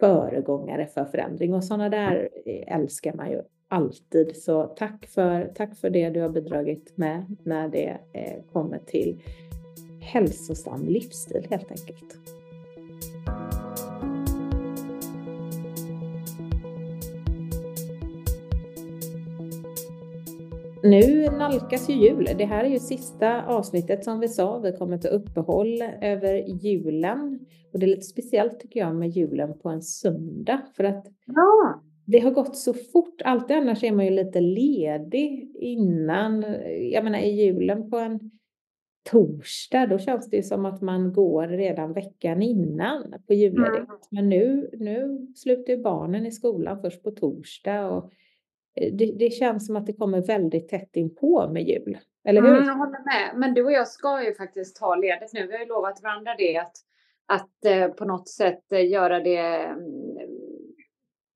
föregångare 0.00 0.86
för 0.86 1.04
förändring 1.04 1.54
och 1.54 1.64
sådana 1.64 1.88
där 1.88 2.28
eh, 2.46 2.76
älskar 2.76 3.14
man 3.14 3.30
ju 3.30 3.42
alltid. 3.68 4.36
Så 4.36 4.64
tack 4.66 5.06
för, 5.06 5.52
tack 5.54 5.76
för 5.76 5.90
det 5.90 6.10
du 6.10 6.20
har 6.20 6.28
bidragit 6.28 6.92
med 6.96 7.36
när 7.44 7.68
det 7.68 7.98
eh, 8.12 8.42
kommer 8.52 8.78
till 8.78 9.22
hälsosam 10.00 10.86
livsstil 10.88 11.46
helt 11.50 11.70
enkelt. 11.70 12.18
Nu 20.82 21.26
nalkas 21.26 21.88
ju 21.90 21.94
jul. 21.94 22.28
Det 22.38 22.44
här 22.44 22.64
är 22.64 22.68
ju 22.68 22.78
sista 22.78 23.46
avsnittet 23.46 24.04
som 24.04 24.20
vi 24.20 24.28
sa. 24.28 24.58
Vi 24.58 24.72
kommer 24.72 24.98
ta 24.98 25.08
uppehåll 25.08 25.82
över 26.02 26.34
julen. 26.64 27.40
Och 27.72 27.78
det 27.78 27.86
är 27.86 27.88
lite 27.88 28.02
speciellt 28.02 28.60
tycker 28.60 28.80
jag 28.80 28.96
med 28.96 29.08
julen 29.08 29.58
på 29.58 29.68
en 29.68 29.82
söndag. 29.82 30.62
För 30.76 30.84
att 30.84 31.06
ja 31.26 31.82
det 32.06 32.18
har 32.18 32.30
gått 32.30 32.56
så 32.56 32.74
fort. 32.74 33.22
Alltid 33.24 33.56
annars 33.56 33.84
är 33.84 33.92
man 33.92 34.04
ju 34.04 34.10
lite 34.10 34.40
ledig 34.40 35.52
innan. 35.54 36.44
Jag 36.92 37.04
menar 37.04 37.18
i 37.18 37.30
julen 37.30 37.90
på 37.90 37.98
en 37.98 38.30
torsdag, 39.10 39.86
då 39.86 39.98
känns 39.98 40.30
det 40.30 40.36
ju 40.36 40.42
som 40.42 40.66
att 40.66 40.82
man 40.82 41.12
går 41.12 41.48
redan 41.48 41.92
veckan 41.92 42.42
innan 42.42 43.14
på 43.26 43.34
julledighet. 43.34 43.88
Mm. 43.88 43.98
Men 44.10 44.28
nu, 44.28 44.70
nu 44.72 45.26
slutar 45.36 45.72
ju 45.72 45.82
barnen 45.82 46.26
i 46.26 46.30
skolan 46.30 46.80
först 46.80 47.02
på 47.02 47.10
torsdag 47.10 47.86
och 47.88 48.12
eh, 48.74 48.92
det, 48.92 49.12
det, 49.18 49.30
känns 49.30 49.66
som 49.66 49.76
att 49.76 49.86
det 49.86 49.92
kommer 49.92 50.26
väldigt 50.26 50.68
tätt 50.68 50.96
in 50.96 51.14
på 51.14 51.48
med 51.52 51.62
jul. 51.62 51.98
Eller 52.24 52.42
hur? 52.42 52.50
Mm, 52.50 52.66
jag 52.66 52.74
håller 52.74 53.04
med. 53.04 53.30
Men 53.34 53.54
du 53.54 53.64
och 53.64 53.72
jag 53.72 53.88
ska 53.88 54.24
ju 54.24 54.34
faktiskt 54.34 54.76
ta 54.76 54.94
ledigt 54.94 55.32
nu. 55.32 55.46
Vi 55.46 55.52
har 55.52 55.60
ju 55.60 55.66
lovat 55.66 56.02
varandra 56.02 56.34
det 56.38 56.56
att, 56.56 56.76
att 57.26 57.64
eh, 57.64 57.88
på 57.88 58.04
något 58.04 58.28
sätt 58.28 58.72
eh, 58.72 58.90
göra 58.90 59.20
det 59.20 59.38
mm, 59.38 60.05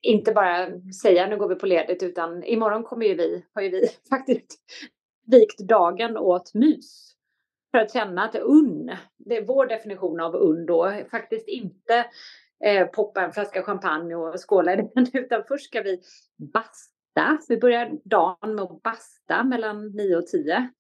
inte 0.03 0.33
bara 0.33 0.69
säga 1.03 1.27
nu 1.27 1.37
går 1.37 1.49
vi 1.49 1.55
på 1.55 1.67
ledigt 1.67 2.03
utan 2.03 2.45
imorgon 2.45 2.85
kommer 2.85 3.07
ju 3.07 3.15
vi, 3.15 3.45
har 3.55 3.63
ju 3.63 3.71
vi 3.71 3.89
faktiskt 4.11 4.61
vikt 5.27 5.59
dagen 5.59 6.17
åt 6.17 6.55
mys. 6.55 7.07
För 7.71 7.79
att 7.79 7.93
känna 7.93 8.25
att 8.25 8.35
unn, 8.35 8.91
det 9.17 9.37
är 9.37 9.47
vår 9.47 9.67
definition 9.67 10.21
av 10.21 10.35
unn 10.35 10.67
då, 10.67 10.93
faktiskt 11.11 11.49
inte 11.49 12.07
eh, 12.65 12.87
poppa 12.87 13.21
en 13.23 13.33
flaska 13.33 13.63
champagne 13.63 14.15
och 14.15 14.49
skåla 14.49 14.73
i 14.73 14.77
den 14.77 15.07
utan 15.13 15.43
först 15.49 15.65
ska 15.65 15.83
vi 15.83 16.01
basta. 16.53 17.39
Vi 17.49 17.57
börjar 17.57 17.91
dagen 18.05 18.55
med 18.55 18.65
att 18.65 18.83
basta 18.83 19.45
mellan 19.45 19.87
9 19.97 20.17
och 20.17 20.27
10 20.27 20.71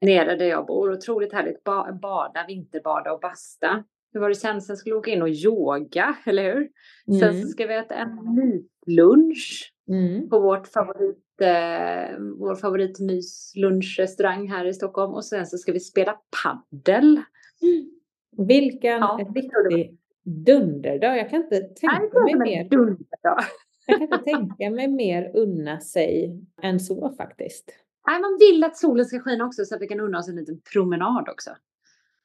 nere 0.00 0.36
där 0.36 0.46
jag 0.46 0.66
bor. 0.66 0.92
Otroligt 0.92 1.32
härligt 1.32 1.64
ba 1.64 1.92
bada, 1.92 2.44
vinterbada 2.48 3.12
och 3.12 3.20
basta 3.20 3.84
hur 4.12 4.20
var 4.20 4.28
det 4.28 4.34
sen? 4.34 4.60
Sen 4.60 4.76
skulle 4.76 4.94
vi 4.94 4.98
åka 4.98 5.10
in 5.10 5.22
och 5.22 5.28
yoga, 5.28 6.16
eller 6.26 6.54
hur? 6.54 6.68
Mm. 7.08 7.20
Sen 7.20 7.48
ska 7.48 7.66
vi 7.66 7.74
äta 7.74 7.94
en 7.94 8.18
myslunch 8.34 9.72
mm. 9.88 10.28
på 10.28 10.40
vårt 10.40 10.68
favorit, 10.68 11.40
eh, 11.40 12.18
vår 12.38 12.54
favoritmyslunchrestaurang 12.54 14.48
här 14.48 14.64
i 14.64 14.74
Stockholm. 14.74 15.14
Och 15.14 15.24
sen 15.24 15.46
så 15.46 15.58
ska 15.58 15.72
vi 15.72 15.80
spela 15.80 16.18
paddel. 16.42 17.22
Mm. 17.62 17.90
Vilken 18.48 18.98
ja, 18.98 19.20
riktig 19.34 19.98
dunderdag. 20.24 21.18
Jag 21.18 21.30
kan 21.30 21.42
inte 21.42 21.60
tänka 21.60 22.18
mig 22.18 22.34
mer. 22.34 22.68
Dunderdag. 22.68 23.44
Jag 23.86 23.98
kan 23.98 24.02
inte 24.02 24.18
tänka 24.18 24.70
mig 24.70 24.88
mer 24.88 25.30
unna 25.34 25.80
sig 25.80 26.40
än 26.62 26.80
så 26.80 27.14
faktiskt. 27.16 27.72
Nej, 28.06 28.20
man 28.20 28.38
vill 28.40 28.64
att 28.64 28.76
solen 28.76 29.06
ska 29.06 29.20
skina 29.20 29.46
också 29.46 29.64
så 29.64 29.74
att 29.74 29.82
vi 29.82 29.86
kan 29.86 30.00
unna 30.00 30.18
oss 30.18 30.28
en 30.28 30.36
liten 30.36 30.60
promenad 30.72 31.28
också. 31.28 31.50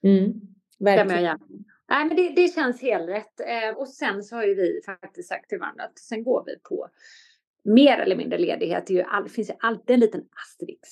Mm, 0.03 0.33
verkligen. 0.79 1.39
Nej, 1.89 2.05
men 2.05 2.17
det, 2.17 2.29
det 2.29 2.47
känns 2.47 2.81
helt 2.81 3.09
rätt. 3.09 3.39
Eh, 3.39 3.77
och 3.77 3.87
sen 3.87 4.23
så 4.23 4.35
har 4.35 4.43
ju 4.43 4.55
vi 4.55 4.81
faktiskt 4.85 5.29
sagt 5.29 5.49
till 5.49 5.59
varandra 5.59 5.83
att 5.83 5.99
sen 5.99 6.23
går 6.23 6.43
vi 6.45 6.59
på 6.69 6.87
mer 7.63 7.97
eller 7.97 8.15
mindre 8.15 8.37
ledighet. 8.37 8.87
Det, 8.87 8.93
ju 8.93 9.01
all, 9.01 9.29
finns 9.29 9.49
ju 9.49 9.53
alltid 9.59 9.93
en 9.93 9.99
liten 9.99 10.21
asterix 10.21 10.89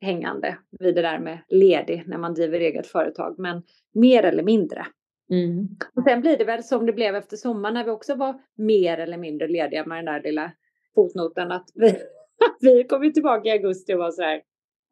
hängande 0.00 0.58
vid 0.80 0.94
det 0.94 1.02
där 1.02 1.18
med 1.18 1.38
ledig 1.48 2.04
när 2.06 2.18
man 2.18 2.34
driver 2.34 2.60
eget 2.60 2.86
företag. 2.86 3.38
Men 3.38 3.62
mer 3.94 4.22
eller 4.22 4.42
mindre. 4.42 4.86
Mm. 5.30 5.68
Och 5.94 6.02
sen 6.04 6.20
blir 6.20 6.38
det 6.38 6.44
väl 6.44 6.64
som 6.64 6.86
det 6.86 6.92
blev 6.92 7.14
efter 7.14 7.36
sommaren 7.36 7.74
när 7.74 7.84
vi 7.84 7.90
också 7.90 8.14
var 8.14 8.40
mer 8.56 8.98
eller 8.98 9.18
mindre 9.18 9.48
lediga 9.48 9.86
med 9.86 9.98
den 9.98 10.04
där 10.04 10.22
lilla 10.22 10.52
fotnoten 10.94 11.52
att 11.52 11.70
vi, 11.74 11.96
vi 12.60 12.84
kom 12.84 13.12
tillbaka 13.12 13.48
i 13.48 13.52
augusti 13.52 13.94
och 13.94 13.98
var 13.98 14.10
så 14.10 14.22
här. 14.22 14.42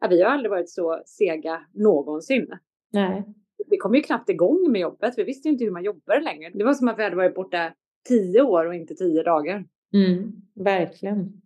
Ja, 0.01 0.09
vi 0.09 0.23
har 0.23 0.31
aldrig 0.31 0.51
varit 0.51 0.71
så 0.71 1.03
sega 1.07 1.67
någonsin. 1.73 2.47
Nej 2.93 3.25
vi 3.73 3.79
kom 3.79 3.95
ju 3.95 4.02
knappt 4.02 4.29
igång 4.29 4.73
med 4.73 4.81
jobbet. 4.81 5.14
Vi 5.17 5.25
visste 5.25 5.49
ju 5.49 5.52
inte 5.52 5.64
hur 5.64 5.71
man 5.71 5.85
jobbar 5.85 6.21
längre. 6.21 6.50
Det 6.55 6.64
var 6.64 6.75
som 6.75 6.88
att 6.88 6.99
vi 6.99 7.02
hade 7.02 7.17
varit 7.17 7.35
borta 7.35 7.75
tio 8.09 8.43
år 8.43 8.67
och 8.67 8.75
inte 8.75 8.95
tio 8.95 9.23
dagar. 9.23 9.64
Mm, 9.95 10.33
verkligen. 10.55 11.43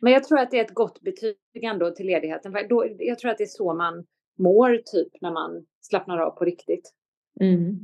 Men 0.00 0.12
jag 0.12 0.24
tror 0.24 0.38
att 0.38 0.50
det 0.50 0.58
är 0.58 0.64
ett 0.64 0.74
gott 0.74 1.00
betyg 1.00 1.36
ändå 1.62 1.90
till 1.90 2.06
ledigheten. 2.06 2.56
Då, 2.68 2.86
jag 2.98 3.18
tror 3.18 3.30
att 3.30 3.38
det 3.38 3.44
är 3.44 3.46
så 3.46 3.74
man 3.74 4.06
mår 4.38 4.76
typ 4.92 5.20
när 5.20 5.32
man 5.32 5.66
slappnar 5.80 6.18
av 6.18 6.30
på 6.30 6.44
riktigt. 6.44 6.92
Mm. 7.40 7.78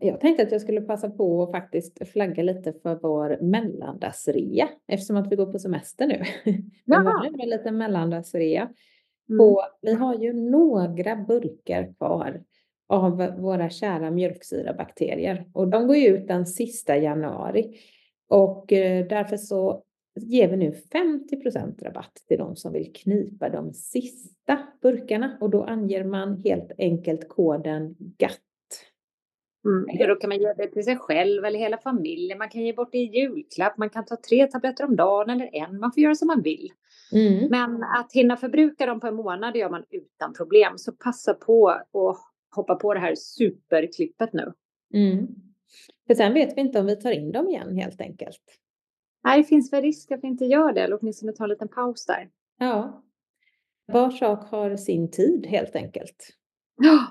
Jag 0.00 0.20
tänkte 0.20 0.42
att 0.42 0.52
jag 0.52 0.60
skulle 0.60 0.80
passa 0.80 1.10
på 1.10 1.42
att 1.42 1.50
faktiskt 1.50 2.08
flagga 2.08 2.42
lite 2.42 2.72
för 2.72 2.94
vår 2.94 3.38
mellandagsrea 3.42 4.68
eftersom 4.86 5.16
att 5.16 5.32
vi 5.32 5.36
går 5.36 5.52
på 5.52 5.58
semester 5.58 6.06
nu. 6.06 6.22
Ja. 6.84 7.00
Vi 7.00 7.06
har 7.06 7.42
en 7.42 7.50
liten 7.50 7.78
mellandagsrea. 7.78 8.62
Mm. 9.30 9.56
vi 9.82 9.94
har 9.94 10.14
ju 10.14 10.32
några 10.32 11.16
burkar 11.16 11.94
kvar 11.94 12.42
av 12.88 13.16
våra 13.38 13.70
kära 13.70 14.10
mjölksyrabakterier. 14.10 15.44
Och 15.52 15.68
de 15.68 15.86
går 15.86 15.96
ut 15.96 16.28
den 16.28 16.46
sista 16.46 16.96
januari. 16.96 17.78
Och 18.28 18.72
eh, 18.72 19.06
därför 19.06 19.36
så 19.36 19.82
ger 20.20 20.48
vi 20.48 20.56
nu 20.56 20.74
50% 21.30 21.84
rabatt 21.84 22.14
till 22.28 22.38
de 22.38 22.56
som 22.56 22.72
vill 22.72 22.92
knipa 22.92 23.48
de 23.48 23.72
sista 23.72 24.58
burkarna. 24.82 25.38
Och 25.40 25.50
då 25.50 25.64
anger 25.64 26.04
man 26.04 26.36
helt 26.44 26.72
enkelt 26.78 27.28
koden 27.28 27.96
GATT. 27.98 28.40
Mm. 29.64 29.84
Ja, 29.98 30.06
då 30.06 30.14
kan 30.14 30.28
man 30.28 30.38
ge 30.38 30.52
det 30.52 30.66
till 30.66 30.84
sig 30.84 30.96
själv 30.96 31.44
eller 31.44 31.58
hela 31.58 31.78
familjen. 31.78 32.38
Man 32.38 32.48
kan 32.48 32.62
ge 32.62 32.72
bort 32.72 32.92
det 32.92 32.98
i 32.98 33.18
julklapp. 33.18 33.78
Man 33.78 33.90
kan 33.90 34.04
ta 34.04 34.16
tre 34.28 34.46
tabletter 34.46 34.84
om 34.84 34.96
dagen 34.96 35.30
eller 35.30 35.54
en. 35.54 35.80
Man 35.80 35.92
får 35.92 36.02
göra 36.02 36.14
som 36.14 36.26
man 36.26 36.42
vill. 36.42 36.72
Mm. 37.12 37.48
Men 37.50 37.82
att 37.82 38.12
hinna 38.12 38.36
förbruka 38.36 38.86
dem 38.86 39.00
på 39.00 39.06
en 39.06 39.14
månad 39.14 39.56
gör 39.56 39.70
man 39.70 39.84
utan 39.90 40.32
problem. 40.32 40.78
Så 40.78 40.92
passa 40.92 41.34
på 41.34 41.68
att 41.68 41.88
hoppa 42.58 42.74
på 42.74 42.94
det 42.94 43.00
här 43.00 43.14
superklippet 43.14 44.32
nu. 44.32 44.52
Mm. 44.94 45.26
För 46.06 46.14
sen 46.14 46.34
vet 46.34 46.56
vi 46.56 46.60
inte 46.60 46.80
om 46.80 46.86
vi 46.86 46.96
tar 46.96 47.10
in 47.10 47.32
dem 47.32 47.48
igen 47.48 47.76
helt 47.76 48.00
enkelt. 48.00 48.42
Nej, 49.24 49.38
det 49.38 49.44
finns 49.44 49.72
väl 49.72 49.82
risk 49.82 50.10
att 50.10 50.22
vi 50.22 50.28
inte 50.28 50.44
gör 50.44 50.72
det, 50.72 50.80
eller 50.80 50.98
åtminstone 51.00 51.32
tar 51.32 51.44
en 51.44 51.50
liten 51.50 51.68
paus 51.68 52.06
där. 52.06 52.30
Ja. 52.58 53.04
Var 53.86 54.10
sak 54.10 54.44
har 54.48 54.76
sin 54.76 55.10
tid 55.10 55.46
helt 55.46 55.76
enkelt. 55.76 56.28
Ja, 56.76 57.06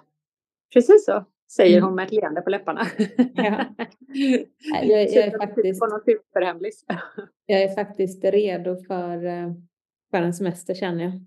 precis 0.74 1.06
så 1.06 1.26
säger 1.52 1.82
hon 1.82 1.96
med 1.96 2.06
ett 2.06 2.12
leende 2.12 2.42
på 2.42 2.50
läpparna. 2.50 2.88
Ja. 3.36 3.66
Jag, 4.84 5.10
jag, 5.10 5.26
är 5.26 5.38
faktiskt, 5.38 5.82
jag 7.46 7.64
är 7.64 7.76
faktiskt 7.76 8.24
redo 8.24 8.76
för, 8.76 9.26
eh, 9.26 9.52
för 10.12 10.22
en 10.22 10.34
semester 10.34 10.74
känner 10.74 11.04
jag. 11.04 11.26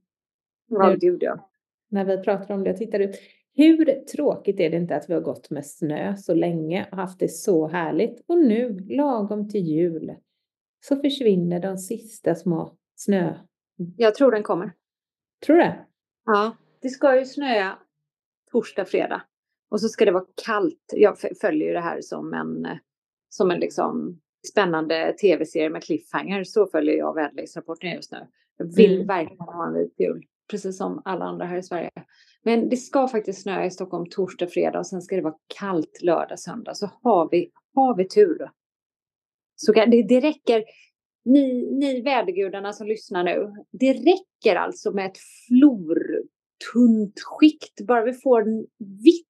Ja, 0.68 0.96
gud 1.00 1.22
ja. 1.22 1.50
När 1.88 2.04
vi 2.04 2.22
pratar 2.22 2.54
om 2.54 2.64
det, 2.64 2.70
jag 2.70 2.76
tittar 2.76 3.00
ut. 3.00 3.16
Hur 3.60 4.04
tråkigt 4.04 4.60
är 4.60 4.70
det 4.70 4.76
inte 4.76 4.96
att 4.96 5.10
vi 5.10 5.14
har 5.14 5.20
gått 5.20 5.50
med 5.50 5.66
snö 5.66 6.16
så 6.16 6.34
länge 6.34 6.88
och 6.90 6.96
haft 6.96 7.18
det 7.18 7.28
så 7.28 7.68
härligt 7.68 8.24
och 8.26 8.38
nu, 8.38 8.78
lagom 8.88 9.48
till 9.48 9.60
jul, 9.60 10.14
så 10.80 10.96
försvinner 10.96 11.60
de 11.60 11.78
sista 11.78 12.34
små 12.34 12.76
snö... 12.96 13.34
Jag 13.96 14.14
tror 14.14 14.32
den 14.32 14.42
kommer. 14.42 14.72
Tror 15.46 15.56
du 15.56 15.62
det? 15.62 15.86
Ja, 16.24 16.56
det 16.82 16.88
ska 16.88 17.18
ju 17.18 17.24
snöa 17.24 17.78
torsdag, 18.52 18.84
fredag. 18.84 19.22
Och 19.70 19.80
så 19.80 19.88
ska 19.88 20.04
det 20.04 20.12
vara 20.12 20.26
kallt. 20.46 20.92
Jag 20.92 21.18
följer 21.40 21.68
ju 21.68 21.72
det 21.72 21.80
här 21.80 22.00
som 22.00 22.34
en, 22.34 22.78
som 23.28 23.50
en 23.50 23.60
liksom 23.60 24.20
spännande 24.52 25.12
tv-serie 25.12 25.70
med 25.70 25.82
cliffhanger. 25.82 26.44
Så 26.44 26.66
följer 26.66 26.94
jag 26.94 27.14
väderleksrapporten 27.14 27.90
just 27.90 28.12
nu. 28.12 28.18
Jag 28.56 28.76
vill 28.76 28.94
mm. 28.94 29.06
verkligen 29.06 29.40
ha 29.40 29.66
en 29.66 29.74
vit 29.74 30.00
jul. 30.00 30.26
Precis 30.50 30.78
som 30.78 31.02
alla 31.04 31.24
andra 31.24 31.46
här 31.46 31.56
i 31.56 31.62
Sverige. 31.62 31.90
Men 32.42 32.68
det 32.68 32.76
ska 32.76 33.08
faktiskt 33.08 33.42
snöa 33.42 33.64
i 33.64 33.70
Stockholm 33.70 34.06
torsdag, 34.10 34.46
fredag 34.46 34.78
och 34.78 34.86
sen 34.86 35.02
ska 35.02 35.16
det 35.16 35.22
vara 35.22 35.36
kallt 35.58 36.02
lördag, 36.02 36.38
söndag. 36.38 36.74
Så 36.74 36.90
har 37.02 37.28
vi, 37.30 37.50
har 37.74 37.96
vi 37.96 38.08
tur. 38.08 38.50
Så 39.56 39.72
det, 39.72 40.02
det 40.02 40.20
räcker. 40.20 40.64
Ni, 41.24 41.70
ni 41.72 42.02
vädergudarna 42.02 42.72
som 42.72 42.86
lyssnar 42.86 43.24
nu. 43.24 43.52
Det 43.70 43.92
räcker 43.92 44.56
alltså 44.56 44.92
med 44.92 45.06
ett 45.06 45.18
flortunt 45.48 47.20
skikt. 47.20 47.86
Bara 47.86 48.04
vi 48.04 48.12
får 48.12 48.44
vitt 49.04 49.26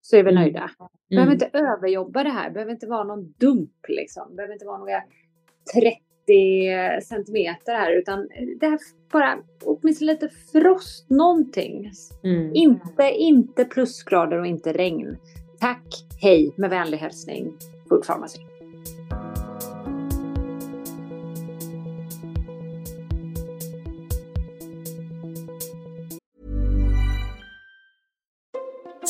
så 0.00 0.16
är 0.16 0.22
vi 0.22 0.30
mm. 0.30 0.42
nöjda. 0.42 0.70
Behöver 1.10 1.32
mm. 1.32 1.32
inte 1.32 1.58
överjobba 1.58 2.22
det 2.22 2.30
här. 2.30 2.50
Behöver 2.50 2.72
inte 2.72 2.86
vara 2.86 3.04
någon 3.04 3.32
dump 3.32 3.88
liksom. 3.88 4.36
Behöver 4.36 4.52
inte 4.52 4.66
vara 4.66 4.78
några 4.78 5.02
30 5.74 6.09
centimeter 7.02 7.74
här 7.74 7.92
utan 7.92 8.28
det 8.60 8.66
här 8.66 8.78
bara 9.12 9.38
åtminstone 9.64 10.12
lite 10.12 10.28
frost 10.52 11.10
någonting. 11.10 11.92
Mm. 12.24 12.54
Inte, 12.54 13.10
inte 13.10 13.64
plusgrader 13.64 14.38
och 14.38 14.46
inte 14.46 14.72
regn. 14.72 15.16
Tack, 15.60 15.84
hej 16.22 16.54
med 16.56 16.70
vänlig 16.70 16.98
hälsning 16.98 17.52
Food 17.88 18.06
Pharmacy. 18.06 18.40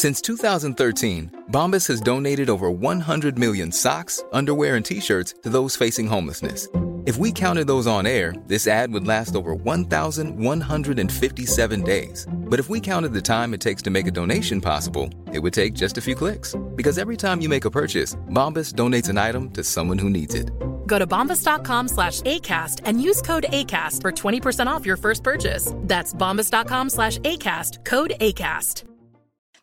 Since 0.00 0.23
2013, 0.23 1.31
Bombas 1.50 1.87
has 1.89 2.00
donated 2.00 2.49
over 2.49 2.71
100 2.71 3.37
million 3.37 3.71
socks, 3.71 4.25
underwear, 4.33 4.77
and 4.77 4.85
t 4.85 4.99
shirts 4.99 5.35
to 5.43 5.50
those 5.50 5.77
facing 5.77 6.07
homelessness. 6.07 6.69
If 7.11 7.17
we 7.17 7.33
counted 7.33 7.67
those 7.67 7.88
on 7.88 8.07
air, 8.07 8.33
this 8.47 8.69
ad 8.69 8.93
would 8.93 9.05
last 9.05 9.35
over 9.35 9.52
1,157 9.52 11.83
days. 11.83 12.25
But 12.31 12.61
if 12.61 12.71
we 12.71 12.79
counted 12.79 13.12
the 13.12 13.21
time 13.21 13.52
it 13.52 13.61
takes 13.61 13.83
to 13.83 13.90
make 13.90 14.07
a 14.07 14.12
donation 14.12 14.61
possible, 14.61 15.11
it 15.33 15.40
would 15.40 15.52
take 15.52 15.75
just 15.75 15.99
a 15.99 16.00
few 16.00 16.14
clicks. 16.14 16.55
Because 16.76 16.99
every 16.99 17.17
time 17.17 17.40
you 17.40 17.49
make 17.49 17.64
a 17.64 17.71
purchase, 17.71 18.14
Bombas 18.31 18.75
donates 18.75 19.09
an 19.09 19.19
item 19.19 19.50
to 19.50 19.64
someone 19.64 19.99
who 19.99 20.09
needs 20.09 20.37
it. 20.37 20.52
Go 20.87 21.00
to 21.00 21.07
bombas.com 21.07 21.88
slash 21.88 22.21
ACAST 22.21 22.83
and 22.85 23.02
use 23.02 23.21
code 23.23 23.47
ACAST 23.49 24.02
for 24.02 24.12
20% 24.12 24.69
off 24.69 24.87
your 24.87 24.97
first 24.97 25.25
purchase. 25.25 25.75
That's 25.79 26.14
bombas.com 26.14 26.90
slash 26.90 27.19
ACAST, 27.19 27.85
code 27.85 28.12
ACAST. 28.21 28.85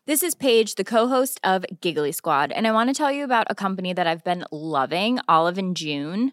This 0.04 0.22
is 0.22 0.34
Paige, 0.34 0.74
the 0.74 0.84
co-host 0.84 1.40
of 1.44 1.64
Giggly 1.80 2.12
Squad, 2.12 2.52
and 2.52 2.66
I 2.66 2.72
want 2.72 2.90
to 2.90 2.94
tell 2.94 3.10
you 3.10 3.24
about 3.24 3.46
a 3.48 3.54
company 3.54 3.94
that 3.94 4.06
I've 4.06 4.24
been 4.24 4.44
loving, 4.52 5.18
Olive 5.28 5.56
and 5.56 5.74
June. 5.74 6.32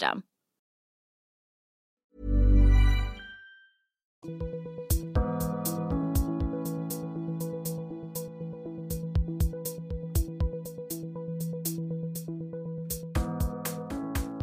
System. 0.01 0.21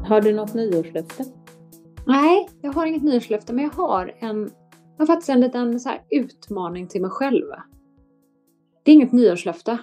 Har 0.04 0.20
du 0.20 0.32
något 0.32 0.54
nyårslöfte? 0.54 1.24
Nej, 2.06 2.48
jag 2.60 2.72
har 2.72 2.86
inget 2.86 3.02
nyårslöfte, 3.02 3.52
men 3.52 3.64
jag 3.64 3.70
har 3.70 4.14
en, 4.18 4.50
jag 4.96 4.98
har 4.98 5.06
faktiskt 5.06 5.28
en 5.28 5.40
liten 5.40 5.80
så 5.80 5.90
utmaning 6.10 6.88
till 6.88 7.00
mig 7.00 7.10
själv. 7.10 7.46
Det 8.82 8.90
är 8.90 8.94
inget 8.94 9.12
nyårslöfte, 9.12 9.78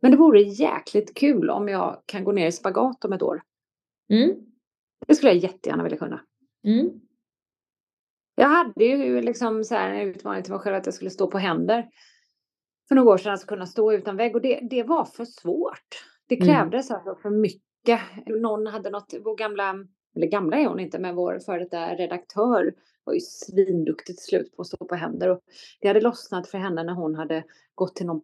men 0.00 0.10
det 0.10 0.16
vore 0.16 0.40
jäkligt 0.40 1.14
kul 1.14 1.50
om 1.50 1.68
jag 1.68 2.02
kan 2.06 2.24
gå 2.24 2.32
ner 2.32 2.46
i 2.46 2.52
spagat 2.52 3.04
om 3.04 3.12
ett 3.12 3.22
år. 3.22 3.42
Mm. 4.10 4.51
Det 5.06 5.14
skulle 5.14 5.32
jag 5.32 5.42
jättegärna 5.42 5.82
vilja 5.82 5.98
kunna. 5.98 6.20
Mm. 6.64 7.00
Jag 8.34 8.48
hade 8.48 8.84
ju 8.84 9.22
liksom 9.22 9.64
så 9.64 9.74
här 9.74 9.94
en 9.94 10.08
utmaning 10.08 10.42
till 10.42 10.52
mig 10.52 10.60
själv 10.60 10.76
att 10.76 10.86
jag 10.86 10.94
skulle 10.94 11.10
stå 11.10 11.26
på 11.26 11.38
händer 11.38 11.88
för 12.88 12.94
några 12.94 13.10
år 13.10 13.18
sedan, 13.18 13.32
alltså 13.32 13.46
kunna 13.46 13.66
stå 13.66 13.92
utan 13.92 14.16
vägg 14.16 14.36
och 14.36 14.42
det, 14.42 14.60
det 14.70 14.82
var 14.82 15.04
för 15.04 15.24
svårt. 15.24 16.04
Det 16.28 16.34
mm. 16.34 16.48
krävdes 16.48 16.90
mm. 16.90 16.96
alltså 16.98 17.22
för 17.22 17.30
mycket. 17.30 18.00
Någon 18.26 18.66
hade 18.66 18.90
något, 18.90 19.14
vår 19.24 19.36
gamla, 19.36 19.74
eller 20.16 20.26
gamla 20.26 20.56
är 20.56 20.66
hon 20.66 20.80
inte, 20.80 20.98
men 20.98 21.14
vår 21.14 21.38
före 21.38 21.58
detta 21.58 21.94
redaktör 21.94 22.74
var 23.04 23.14
ju 23.14 23.20
svinduktig 23.20 24.16
till 24.16 24.24
slut 24.24 24.56
på 24.56 24.62
att 24.62 24.68
stå 24.68 24.76
på 24.76 24.94
händer 24.94 25.28
och 25.28 25.40
det 25.80 25.88
hade 25.88 26.00
lossnat 26.00 26.48
för 26.48 26.58
henne 26.58 26.82
när 26.82 26.94
hon 26.94 27.14
hade 27.14 27.44
gått 27.74 27.96
till 27.96 28.06
någon 28.06 28.22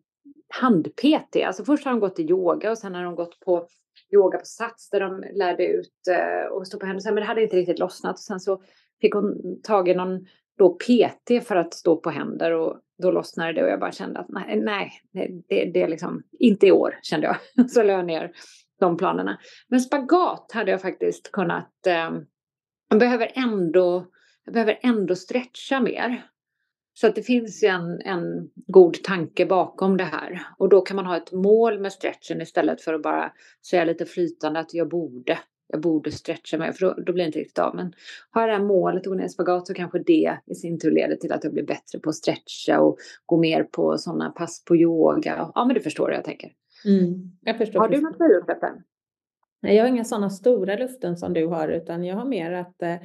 hand-PT. 0.49 1.37
Alltså 1.47 1.65
först 1.65 1.85
har 1.85 1.93
hon 1.93 2.01
gått 2.01 2.19
i 2.19 2.23
yoga 2.23 2.71
och 2.71 2.79
sen 2.79 2.95
har 2.95 3.05
hon 3.05 3.15
gått 3.15 3.41
på 3.41 3.67
yoga 4.15 4.39
på 4.39 4.45
Sats 4.45 4.91
där 4.91 5.01
de 5.01 5.25
lärde 5.33 5.67
ut 5.67 6.09
eh, 6.11 6.53
och 6.53 6.67
stå 6.67 6.79
på 6.79 6.87
händer. 6.87 7.05
Men 7.05 7.15
det 7.15 7.25
hade 7.25 7.43
inte 7.43 7.57
riktigt 7.57 7.79
lossnat. 7.79 8.15
Och 8.15 8.21
sen 8.21 8.41
så 8.41 8.63
fick 9.01 9.15
hon 9.15 9.61
tag 9.63 9.89
i 9.89 9.95
någon 9.95 10.27
då 10.59 10.75
PT 10.75 11.47
för 11.47 11.57
att 11.57 11.75
stå 11.75 11.97
på 11.97 12.11
händer 12.11 12.53
och 12.53 12.81
då 13.03 13.11
lossnade 13.11 13.53
det 13.53 13.63
och 13.63 13.71
jag 13.71 13.81
bara 13.81 13.93
kände 13.93 14.21
att 14.21 14.29
nej, 14.29 14.61
nej 14.61 14.93
det, 15.13 15.71
det 15.75 15.83
är 15.83 15.89
liksom 15.89 16.23
inte 16.39 16.67
i 16.67 16.73
år 16.73 16.99
kände 17.03 17.27
jag. 17.27 17.71
Så 17.71 17.83
lade 17.83 17.93
jag 17.93 18.07
ner 18.07 18.33
de 18.81 18.97
planerna. 18.97 19.39
Men 19.69 19.81
spagat 19.81 20.53
hade 20.55 20.71
jag 20.71 20.83
faktiskt 20.83 21.33
kunnat. 21.33 21.87
Eh, 21.87 22.11
jag 22.89 22.99
behöver 22.99 23.33
ändå. 23.35 24.07
Jag 24.45 24.55
behöver 24.55 24.79
ändå 24.83 25.15
stretcha 25.17 25.81
mer. 25.81 26.23
Så 27.01 27.07
att 27.07 27.15
det 27.15 27.23
finns 27.23 27.63
en, 27.63 28.01
en 28.01 28.51
god 28.67 29.03
tanke 29.03 29.47
bakom 29.47 29.97
det 29.97 30.05
här. 30.05 30.43
Och 30.59 30.69
då 30.69 30.81
kan 30.81 30.97
man 30.97 31.07
ha 31.07 31.17
ett 31.17 31.33
mål 31.33 31.81
med 31.81 31.93
stretchen 31.93 32.41
istället 32.41 32.81
för 32.81 32.95
att 32.95 33.03
bara 33.03 33.33
säga 33.71 33.85
lite 33.85 34.07
flytande 34.07 34.61
att 34.61 34.75
jag 34.75 34.89
borde. 34.89 35.39
Jag 35.69 35.81
borde 35.81 36.11
stretcha 36.11 36.59
mig, 36.59 36.73
för 36.73 36.87
då, 36.87 36.95
då 36.95 37.13
blir 37.13 37.25
det 37.25 37.27
inte 37.27 37.39
riktigt 37.39 37.59
av. 37.59 37.77
Men 37.77 37.93
har 38.31 38.43
jag 38.43 38.51
det 38.51 38.57
här 38.57 38.65
målet 38.65 39.01
att 39.01 39.07
gå 39.07 39.15
ner 39.15 39.25
i 39.25 39.29
spagat 39.29 39.67
så 39.67 39.75
kanske 39.75 39.99
det 39.99 40.39
i 40.47 40.55
sin 40.55 40.79
tur 40.79 40.91
leder 40.91 41.17
till 41.17 41.33
att 41.33 41.45
jag 41.45 41.53
blir 41.53 41.67
bättre 41.67 41.99
på 41.99 42.11
att 42.11 42.17
stretcha 42.17 42.81
och 42.81 42.99
gå 43.27 43.37
mer 43.37 43.65
på 43.65 43.99
sådana 43.99 44.31
pass 44.31 44.65
på 44.65 44.77
yoga. 44.77 45.51
Ja, 45.55 45.65
men 45.65 45.75
du 45.75 45.81
förstår 45.81 46.13
jag 46.13 46.25
tänker. 46.25 46.51
Mm, 46.85 47.33
jag 47.41 47.59
förstår. 47.59 47.81
Har 47.81 47.89
du 47.89 48.01
något 48.01 48.19
nyårslöfte? 48.19 48.73
Nej, 49.63 49.77
jag 49.77 49.85
har 49.85 49.89
inga 49.89 50.05
sådana 50.05 50.31
stora 50.31 50.77
luften 50.77 51.17
som 51.17 51.33
du 51.33 51.47
har, 51.47 51.69
utan 51.69 52.05
jag 52.05 52.17
har 52.17 52.25
mer 52.25 52.53
att 52.53 52.83
eh, 52.83 52.97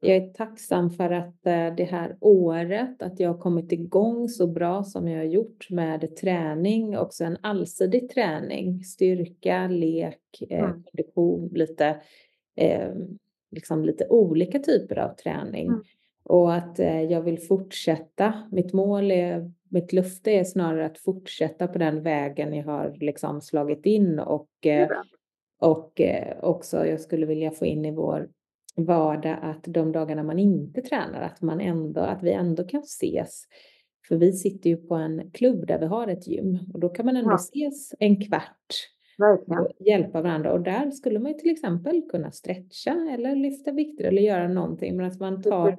jag 0.00 0.16
är 0.16 0.32
tacksam 0.32 0.90
för 0.90 1.10
att 1.10 1.46
eh, 1.46 1.74
det 1.76 1.88
här 1.90 2.16
året, 2.20 3.02
att 3.02 3.20
jag 3.20 3.28
har 3.28 3.38
kommit 3.38 3.72
igång 3.72 4.28
så 4.28 4.46
bra 4.46 4.84
som 4.84 5.08
jag 5.08 5.18
har 5.18 5.24
gjort 5.24 5.70
med 5.70 6.16
träning, 6.16 6.98
också 6.98 7.24
en 7.24 7.36
allsidig 7.40 8.10
träning, 8.10 8.84
styrka, 8.84 9.68
lek, 9.68 10.42
eh, 10.50 10.58
mm. 10.58 10.82
kondition, 10.82 11.50
lite, 11.54 12.00
eh, 12.56 12.90
liksom 13.50 13.84
lite 13.84 14.06
olika 14.08 14.58
typer 14.58 14.98
av 14.98 15.14
träning. 15.14 15.66
Mm. 15.66 15.82
Och 16.22 16.54
att 16.54 16.78
jag 17.08 17.22
vill 17.22 17.38
fortsätta. 17.38 18.48
Mitt 18.52 18.72
mål 18.72 19.10
är, 19.10 19.52
mitt 19.68 19.92
löfte 19.92 20.30
är 20.30 20.44
snarare 20.44 20.86
att 20.86 20.98
fortsätta 20.98 21.66
på 21.66 21.78
den 21.78 22.02
vägen 22.02 22.54
jag 22.54 22.64
har 22.64 22.96
liksom 23.00 23.40
slagit 23.40 23.86
in 23.86 24.18
och, 24.18 24.48
och 25.58 26.00
också 26.40 26.86
jag 26.86 27.00
skulle 27.00 27.26
vilja 27.26 27.50
få 27.50 27.66
in 27.66 27.84
i 27.84 27.90
vår 27.90 28.28
vardag 28.78 29.38
att 29.42 29.64
de 29.64 29.92
dagarna 29.92 30.22
man 30.22 30.38
inte 30.38 30.82
tränar, 30.82 31.20
att, 31.22 31.42
man 31.42 31.60
ändå, 31.60 32.00
att 32.00 32.22
vi 32.22 32.32
ändå 32.32 32.64
kan 32.64 32.80
ses. 32.80 33.44
För 34.08 34.16
vi 34.16 34.32
sitter 34.32 34.70
ju 34.70 34.76
på 34.76 34.94
en 34.94 35.30
klubb 35.30 35.66
där 35.66 35.78
vi 35.78 35.86
har 35.86 36.08
ett 36.08 36.28
gym 36.28 36.58
och 36.74 36.80
då 36.80 36.88
kan 36.88 37.06
man 37.06 37.16
ändå 37.16 37.30
ja. 37.30 37.34
ses 37.34 37.94
en 37.98 38.20
kvart 38.20 38.74
Verkligen. 39.18 39.60
och 39.60 39.68
hjälpa 39.78 40.22
varandra. 40.22 40.52
Och 40.52 40.60
där 40.60 40.90
skulle 40.90 41.18
man 41.18 41.32
ju 41.32 41.38
till 41.38 41.50
exempel 41.50 42.02
kunna 42.10 42.30
stretcha 42.30 43.08
eller 43.14 43.36
lyfta 43.36 43.72
vikter 43.72 44.04
eller 44.04 44.22
göra 44.22 44.48
någonting. 44.48 44.96
Men 44.96 45.06
att 45.06 45.20
man 45.20 45.42
tar 45.42 45.78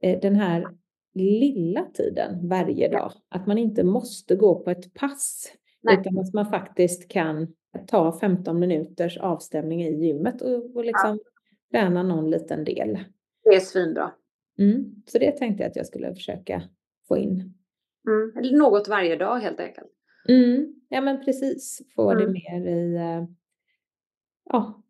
eh, 0.00 0.20
den 0.20 0.36
här 0.36 0.66
lilla 1.14 1.86
tiden 1.94 2.48
varje 2.48 2.88
dag. 2.88 3.12
Att 3.28 3.46
man 3.46 3.58
inte 3.58 3.84
måste 3.84 4.36
gå 4.36 4.54
på 4.54 4.70
ett 4.70 4.94
pass. 4.94 5.52
Nej. 5.82 6.00
Utan 6.00 6.18
att 6.18 6.34
man 6.34 6.46
faktiskt 6.46 7.08
kan 7.08 7.54
ta 7.86 8.18
15 8.18 8.58
minuters 8.58 9.18
avstämning 9.18 9.82
i 9.82 10.06
gymmet 10.06 10.42
och, 10.42 10.76
och 10.76 10.84
liksom 10.84 11.18
ja. 11.24 11.35
Träna 11.70 12.02
någon 12.02 12.30
liten 12.30 12.64
del. 12.64 12.98
Det 13.44 13.54
är 13.54 13.60
svinbra. 13.60 14.12
Mm. 14.58 15.02
Så 15.06 15.18
det 15.18 15.32
tänkte 15.32 15.62
jag 15.62 15.70
att 15.70 15.76
jag 15.76 15.86
skulle 15.86 16.14
försöka 16.14 16.62
få 17.08 17.16
in. 17.16 17.54
Mm. 18.08 18.58
Något 18.58 18.88
varje 18.88 19.16
dag 19.16 19.38
helt 19.38 19.60
enkelt. 19.60 19.90
Mm. 20.28 20.74
Ja 20.88 21.00
men 21.00 21.24
precis, 21.24 21.82
få 21.96 22.14
det 22.14 22.24
mm. 22.24 22.32
mer 22.32 22.66
i, 22.66 22.96
eh, 22.96 23.24
ja, 24.44 24.82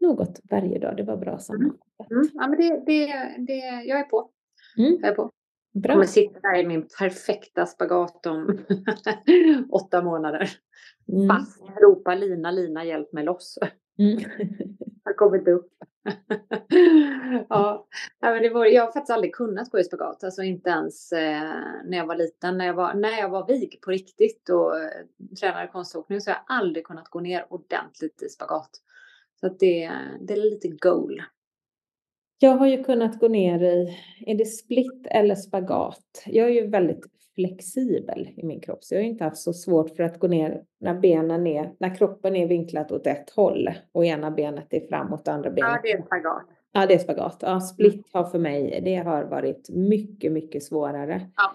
något 0.00 0.40
varje 0.50 0.78
dag. 0.78 0.96
Det 0.96 1.02
var 1.02 1.16
bra 1.16 1.38
sammanfattat. 1.38 2.10
Mm. 2.10 2.28
Ja 2.34 2.48
men 2.48 2.58
det, 2.58 2.82
det, 2.86 3.06
det, 3.46 3.82
jag 3.84 4.00
är 4.00 4.04
på. 4.04 4.30
Jag 4.76 5.10
är 5.10 5.14
på. 5.14 5.30
Bra. 5.74 5.90
Jag 5.90 5.92
kommer 5.92 6.06
sitta 6.06 6.40
där 6.40 6.58
i 6.58 6.66
min 6.66 6.88
perfekta 6.98 7.66
spagat 7.66 8.26
om 8.26 8.58
åtta 9.70 10.02
månader. 10.02 10.50
Mm. 11.08 11.28
Fast 11.28 11.62
ropa 11.82 12.14
Lina, 12.14 12.50
Lina 12.50 12.84
hjälp 12.84 13.12
mig 13.12 13.24
loss. 13.24 13.58
Mm. 13.98 14.18
jag 15.04 15.16
kommer 15.16 15.38
inte 15.38 15.50
upp. 15.50 15.70
ja, 17.48 17.86
men 18.20 18.42
det 18.42 18.50
var, 18.50 18.66
jag 18.66 18.82
har 18.82 18.92
faktiskt 18.92 19.10
aldrig 19.10 19.34
kunnat 19.34 19.70
gå 19.70 19.78
i 19.78 19.84
spagat, 19.84 20.24
alltså 20.24 20.42
inte 20.42 20.70
ens 20.70 21.12
eh, 21.12 21.54
när 21.84 21.98
jag 21.98 22.06
var 22.06 22.16
liten. 22.16 22.58
När 22.58 22.66
jag 22.66 22.74
var, 22.74 22.94
när 22.94 23.18
jag 23.18 23.28
var 23.28 23.46
vig 23.46 23.80
på 23.82 23.90
riktigt 23.90 24.48
och 24.48 24.80
eh, 24.80 24.90
tränade 25.40 25.66
konståkning 25.66 26.20
så 26.20 26.30
har 26.30 26.36
jag 26.36 26.58
aldrig 26.58 26.86
kunnat 26.86 27.08
gå 27.08 27.20
ner 27.20 27.46
ordentligt 27.50 28.22
i 28.22 28.28
spagat. 28.28 28.70
Så 29.40 29.46
att 29.46 29.58
det, 29.58 29.92
det 30.20 30.32
är 30.32 30.50
lite 30.50 30.68
goal. 30.68 31.22
Jag 32.38 32.56
har 32.56 32.66
ju 32.66 32.84
kunnat 32.84 33.18
gå 33.18 33.28
ner 33.28 33.62
i, 33.62 33.98
är 34.26 34.34
det 34.34 34.46
split 34.46 35.06
eller 35.10 35.34
spagat? 35.34 36.22
Jag 36.26 36.48
är 36.48 36.52
ju 36.52 36.66
väldigt 36.66 37.06
flexibel 37.34 38.30
i 38.36 38.46
min 38.46 38.60
kropp, 38.60 38.84
så 38.84 38.94
jag 38.94 39.00
har 39.00 39.06
inte 39.06 39.24
haft 39.24 39.36
så 39.36 39.52
svårt 39.52 39.96
för 39.96 40.02
att 40.02 40.18
gå 40.18 40.26
ner 40.26 40.62
när 40.80 40.94
benen 40.94 41.46
är, 41.46 41.72
när 41.78 41.94
kroppen 41.94 42.36
är 42.36 42.46
vinklat 42.46 42.92
åt 42.92 43.06
ett 43.06 43.30
håll 43.30 43.70
och 43.92 44.04
ena 44.04 44.30
benet 44.30 44.66
är 44.70 44.86
framåt 44.88 45.28
och 45.28 45.34
andra 45.34 45.50
benet. 45.50 45.70
Ja, 45.74 45.80
det 45.82 45.92
är 45.92 46.02
spagat. 46.02 46.42
Ja, 46.72 46.86
det 46.86 46.94
är 46.94 46.98
spagat. 46.98 47.38
Ja, 47.40 47.60
split 47.60 48.06
har 48.12 48.24
för 48.24 48.38
mig, 48.38 48.80
det 48.84 48.96
har 48.96 49.24
varit 49.24 49.68
mycket, 49.70 50.32
mycket 50.32 50.62
svårare. 50.62 51.30
Ja, 51.36 51.54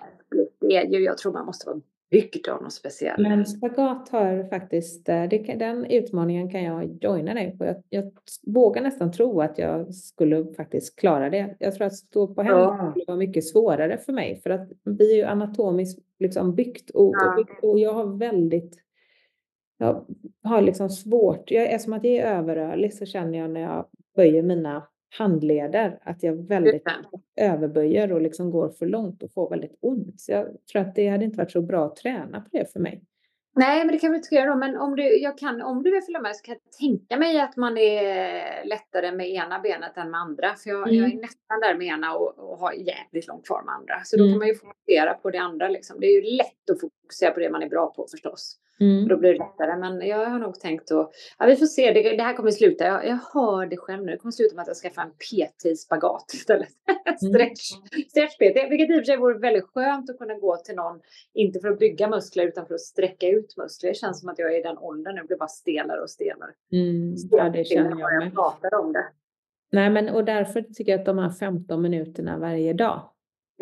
det 0.60 0.76
är 0.76 0.86
ju, 0.86 1.00
jag 1.04 1.18
tror 1.18 1.34
man 1.34 1.46
måste 1.46 1.68
vara 1.68 1.82
byggd 2.12 2.48
av 2.48 2.64
något 2.64 2.74
speciellt. 2.74 3.20
Men 3.20 3.46
spagat 3.46 4.10
har 4.10 4.50
faktiskt, 4.50 5.10
eh, 5.10 5.24
det, 5.24 5.38
den 5.38 5.86
utmaningen 5.86 6.50
kan 6.50 6.64
jag 6.64 6.98
joina 7.02 7.34
dig 7.34 7.58
på. 7.58 7.66
Jag, 7.66 7.84
jag 7.90 8.12
vågar 8.44 8.82
nästan 8.82 9.12
tro 9.12 9.42
att 9.42 9.58
jag 9.58 9.94
skulle 9.96 10.54
faktiskt 10.58 11.00
klara 11.00 11.30
det. 11.30 11.56
Jag 11.60 11.76
tror 11.76 11.88
att 11.88 11.96
stå 11.96 12.28
på 12.28 12.42
händer 12.42 12.62
ja. 12.62 12.92
skulle 12.92 13.06
vara 13.08 13.18
mycket 13.18 13.46
svårare 13.46 13.98
för 13.98 14.14
mig 14.14 14.42
för 14.44 14.50
att 14.50 14.70
vi 14.84 15.12
är 15.12 15.18
ju 15.18 15.24
anatomiskt 15.24 16.00
liksom 16.20 16.56
byggt 16.56 16.90
och, 16.90 17.14
ja. 17.16 17.46
och 17.62 17.80
jag 17.80 17.94
har 17.94 18.18
väldigt 18.18 18.84
jag 19.82 20.06
har 20.44 20.62
liksom 20.62 20.90
svårt, 20.90 21.52
jag 21.52 21.66
är 21.66 21.78
som 21.78 21.94
att 21.94 22.04
jag 22.04 22.14
är 22.14 22.38
överrörlig 22.38 22.94
så 22.94 23.06
känner 23.06 23.40
jag 23.40 23.50
när 23.50 23.62
jag 23.62 23.86
böjer 24.16 24.44
mina 24.44 24.88
handleder, 25.18 26.00
att 26.04 26.24
jag 26.24 26.48
väldigt 26.48 26.88
överböjer 27.42 28.12
och 28.12 28.22
liksom 28.22 28.52
går 28.52 28.70
för 28.70 28.86
långt 28.86 29.24
och 29.24 29.32
får 29.34 29.50
väldigt 29.50 29.78
ont. 29.82 30.22
Så 30.22 30.32
jag 30.32 30.48
tror 30.72 30.82
att 30.82 30.96
det 30.96 31.08
hade 31.08 31.26
inte 31.26 31.38
varit 31.38 31.52
så 31.52 31.62
bra 31.62 31.86
att 31.86 31.96
träna 31.96 32.42
på 32.42 32.50
det 32.52 32.72
för 32.72 32.80
mig. 32.80 33.04
Nej, 33.56 33.86
men 33.86 33.94
det 33.94 34.00
kan 34.00 34.12
vi 34.12 34.18
inte 34.18 34.36
göra 34.36 34.50
då. 34.50 34.56
Men 34.56 34.78
om 34.78 34.96
du, 34.96 35.22
jag 35.22 35.38
kan, 35.38 35.62
om 35.62 35.84
du 35.84 35.92
vill 35.92 36.02
följa 36.02 36.22
med 36.22 36.36
så 36.36 36.44
kan 36.44 36.56
jag 36.56 36.78
tänka 36.80 37.18
mig 37.18 37.40
att 37.40 37.56
man 37.56 37.78
är 37.78 38.66
lättare 38.66 39.12
med 39.12 39.30
ena 39.30 39.60
benet 39.60 39.98
än 39.98 40.12
med 40.12 40.20
andra. 40.20 40.56
För 40.56 40.70
jag, 40.70 40.88
mm. 40.88 40.96
jag 40.96 41.06
är 41.06 41.12
mm. 41.12 41.22
nästan 41.22 41.60
där 41.62 41.76
med 41.76 41.88
ena 41.88 42.16
och, 42.16 42.40
och 42.40 42.58
har 42.58 42.74
jävligt 42.74 43.28
långt 43.28 43.48
kvar 43.48 43.64
med 43.64 43.74
andra. 43.74 43.96
Så 44.04 44.18
då 44.18 44.24
mm. 44.24 44.34
kan 44.34 44.40
man 44.40 44.48
ju 44.48 44.56
fokusera 44.56 45.14
på 45.14 45.30
det 45.32 45.38
andra. 45.38 45.68
Liksom. 45.70 46.00
Det 46.00 46.08
är 46.08 46.16
ju 46.22 46.38
lätt 46.38 46.70
att 46.72 46.80
fokusera 47.10 47.32
på 47.32 47.40
det 47.40 47.50
man 47.50 47.64
är 47.64 47.70
bra 47.70 47.94
på 47.96 48.08
förstås. 48.12 48.58
Mm. 48.80 49.08
Då 49.08 49.18
blir 49.18 49.34
det 49.34 49.38
lättare. 49.38 49.80
Men 49.80 50.08
jag 50.08 50.26
har 50.26 50.40
nog 50.40 50.60
tänkt 50.60 50.92
att, 50.92 51.12
ja 51.40 51.46
vi 51.46 51.56
får 51.56 51.66
se, 51.66 51.92
det, 51.92 52.16
det 52.16 52.24
här 52.24 52.34
kommer 52.34 52.52
sluta. 52.52 52.86
Jag, 52.86 53.08
jag 53.08 53.20
hör 53.34 53.66
det 53.66 53.78
själv 53.78 54.04
nu. 54.04 54.12
Det 54.12 54.18
kommer 54.18 54.32
sluta 54.32 54.56
med 54.56 54.62
att 54.62 54.68
jag 54.68 54.78
skaffar 54.78 55.02
en 55.02 55.12
PT-spagat 55.12 56.34
istället. 56.34 56.70
Mm. 57.22 57.34
Stretch, 57.34 57.72
stretch-PT, 58.10 58.70
vilket 58.70 58.90
i 58.90 58.94
och 58.94 58.98
för 58.98 59.04
sig 59.04 59.18
vore 59.18 59.38
väldigt 59.38 59.64
skönt 59.64 60.10
att 60.10 60.18
kunna 60.18 60.34
gå 60.34 60.58
till 60.58 60.76
någon, 60.76 61.00
inte 61.34 61.60
för 61.60 61.68
att 61.68 61.80
bygga 61.80 62.10
muskler 62.10 62.48
utan 62.48 62.66
för 62.68 62.74
att 62.74 62.82
sträcka 62.82 63.28
ut 63.28 63.58
muskler. 63.58 63.90
Det 63.90 63.96
känns 63.96 64.20
som 64.20 64.30
att 64.30 64.40
jag 64.40 64.54
är 64.54 64.60
i 64.60 64.62
den 64.62 64.78
åldern 64.78 65.16
nu, 65.16 65.24
blir 65.24 65.38
bara 65.38 65.48
stelare 65.50 66.02
och 66.02 66.10
stelare. 66.10 66.50
Mm. 66.72 67.16
Ja, 67.32 67.50
det 67.50 67.64
känner 67.64 67.90
jag 67.90 68.00
med. 68.00 68.26
Jag 68.26 68.34
pratar 68.34 68.80
om 68.80 68.94
det. 68.94 69.06
Nej, 69.72 69.90
men 69.90 70.10
och 70.10 70.26
därför 70.26 70.62
tycker 70.62 70.92
jag 70.92 71.00
att 71.00 71.06
de 71.06 71.18
här 71.18 71.30
15 71.30 71.82
minuterna 71.82 72.38
varje 72.38 72.74
dag 72.74 73.10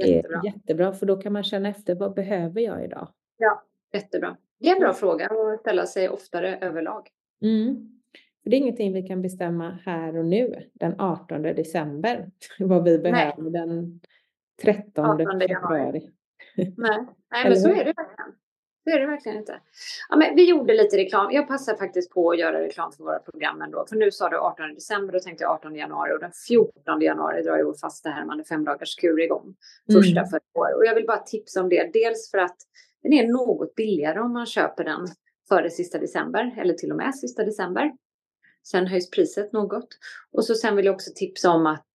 jättebra. 0.05 0.39
är 0.39 0.45
jättebra, 0.45 0.93
för 0.93 1.05
då 1.05 1.15
kan 1.15 1.33
man 1.33 1.43
känna 1.43 1.69
efter 1.69 1.95
vad 1.95 2.13
behöver 2.13 2.61
jag 2.61 2.85
idag? 2.85 3.07
Ja, 3.37 3.63
jättebra. 3.93 4.37
Det 4.59 4.69
är 4.69 4.73
en 4.73 4.79
bra 4.79 4.93
fråga 4.93 5.27
att 5.27 5.59
ställa 5.59 5.85
sig 5.85 6.09
oftare 6.09 6.57
överlag. 6.57 7.09
Mm. 7.41 7.99
det 8.43 8.55
är 8.55 8.59
ingenting 8.59 8.93
vi 8.93 9.01
kan 9.01 9.21
bestämma 9.21 9.79
här 9.85 10.17
och 10.17 10.25
nu 10.25 10.69
den 10.73 10.99
18 10.99 11.41
december 11.41 12.31
vad 12.59 12.83
vi 12.83 12.97
behöver 12.97 13.41
Nej. 13.41 13.51
den 13.51 13.99
13 14.61 15.17
februari. 15.17 16.09
Nej, 16.55 17.05
Nej 17.31 17.43
men 17.43 17.55
så 17.55 17.69
är 17.69 17.85
det 17.85 17.93
verkligen. 17.97 18.35
Så 18.83 18.95
är 18.95 18.99
det 18.99 19.05
verkligen 19.05 19.37
inte. 19.37 19.59
Ja, 20.09 20.15
men 20.15 20.35
vi 20.35 20.49
gjorde 20.49 20.73
lite 20.73 20.97
reklam. 20.97 21.31
Jag 21.31 21.47
passar 21.47 21.75
faktiskt 21.75 22.11
på 22.11 22.31
att 22.31 22.39
göra 22.39 22.59
reklam 22.59 22.91
för 22.91 23.03
våra 23.03 23.19
program 23.19 23.61
ändå. 23.61 23.85
För 23.89 23.95
nu 23.95 24.11
sa 24.11 24.29
du 24.29 24.37
18 24.37 24.73
december, 24.73 25.13
då 25.13 25.19
tänkte 25.19 25.43
jag 25.43 25.51
18 25.51 25.75
januari 25.75 26.13
och 26.13 26.19
den 26.19 26.31
14 26.47 27.01
januari 27.01 27.43
drar 27.43 27.57
ju 27.57 27.63
vår 27.63 27.73
fasta 27.73 28.09
härmande 28.09 28.43
femdagarskur 28.43 29.19
igång. 29.19 29.55
Första 29.93 30.19
mm. 30.19 30.29
för 30.29 30.39
år. 30.53 30.75
Och 30.75 30.85
jag 30.85 30.95
vill 30.95 31.05
bara 31.05 31.17
tipsa 31.17 31.61
om 31.61 31.69
det. 31.69 31.93
Dels 31.93 32.31
för 32.31 32.37
att 32.37 32.57
den 33.03 33.13
är 33.13 33.27
något 33.27 33.75
billigare 33.75 34.19
om 34.19 34.33
man 34.33 34.45
köper 34.45 34.83
den 34.83 35.07
före 35.49 35.69
sista 35.69 35.97
december 35.97 36.55
eller 36.61 36.73
till 36.73 36.91
och 36.91 36.97
med 36.97 37.15
sista 37.15 37.43
december. 37.43 37.91
Sen 38.63 38.87
höjs 38.87 39.09
priset 39.09 39.53
något. 39.53 39.87
Och 40.31 40.45
så 40.45 40.55
sen 40.55 40.75
vill 40.75 40.85
jag 40.85 40.95
också 40.95 41.11
tipsa 41.15 41.51
om 41.51 41.65
att 41.65 41.85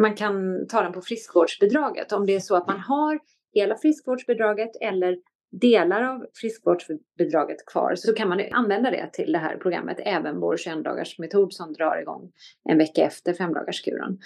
man 0.00 0.16
kan 0.16 0.66
ta 0.68 0.82
den 0.82 0.92
på 0.92 1.00
friskvårdsbidraget. 1.00 2.12
Om 2.12 2.26
det 2.26 2.34
är 2.34 2.40
så 2.40 2.56
att 2.56 2.66
man 2.66 2.80
har 2.80 3.18
hela 3.54 3.76
friskvårdsbidraget 3.76 4.70
eller 4.80 5.16
delar 5.60 6.02
av 6.02 6.26
friskvårdsbidraget 6.34 7.66
kvar 7.66 7.94
så 7.94 8.12
kan 8.12 8.28
man 8.28 8.40
använda 8.52 8.90
det 8.90 9.10
till 9.12 9.32
det 9.32 9.38
här 9.38 9.56
programmet, 9.56 9.96
även 10.00 10.40
vår 10.40 10.56
21 10.56 10.84
dagars 10.84 11.18
metod 11.18 11.52
som 11.52 11.72
drar 11.72 12.00
igång 12.00 12.32
en 12.68 12.78
vecka 12.78 13.02
efter 13.02 13.32
femdagarskuren. 13.32 14.18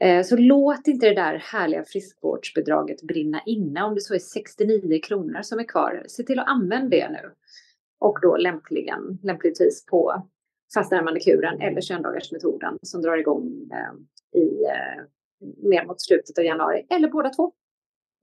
Eh, 0.00 0.22
så 0.22 0.36
låt 0.36 0.88
inte 0.88 1.08
det 1.08 1.14
där 1.14 1.34
härliga 1.34 1.84
friskvårdsbidraget 1.84 3.02
brinna 3.02 3.42
inne. 3.46 3.82
Om 3.82 3.94
det 3.94 4.00
så 4.00 4.14
är 4.14 4.18
69 4.18 5.00
kronor 5.02 5.42
som 5.42 5.58
är 5.58 5.68
kvar, 5.68 6.04
se 6.06 6.22
till 6.22 6.38
att 6.38 6.48
använda 6.48 6.88
det 6.88 7.08
nu. 7.10 7.30
Och 8.00 8.18
då 8.22 8.36
lämpligen, 8.36 9.18
lämpligtvis 9.22 9.86
på 9.86 10.28
fastnärmande 10.74 11.20
kuren 11.20 11.60
eller 11.60 11.80
21-dagarsmetoden 11.80 12.78
som 12.82 13.02
drar 13.02 13.16
igång 13.16 13.70
eh, 13.72 14.40
i 14.40 14.64
eh, 14.64 15.04
mer 15.70 15.86
mot 15.86 16.02
slutet 16.02 16.38
av 16.38 16.44
januari, 16.44 16.86
eller 16.90 17.08
båda 17.08 17.28
två. 17.28 17.52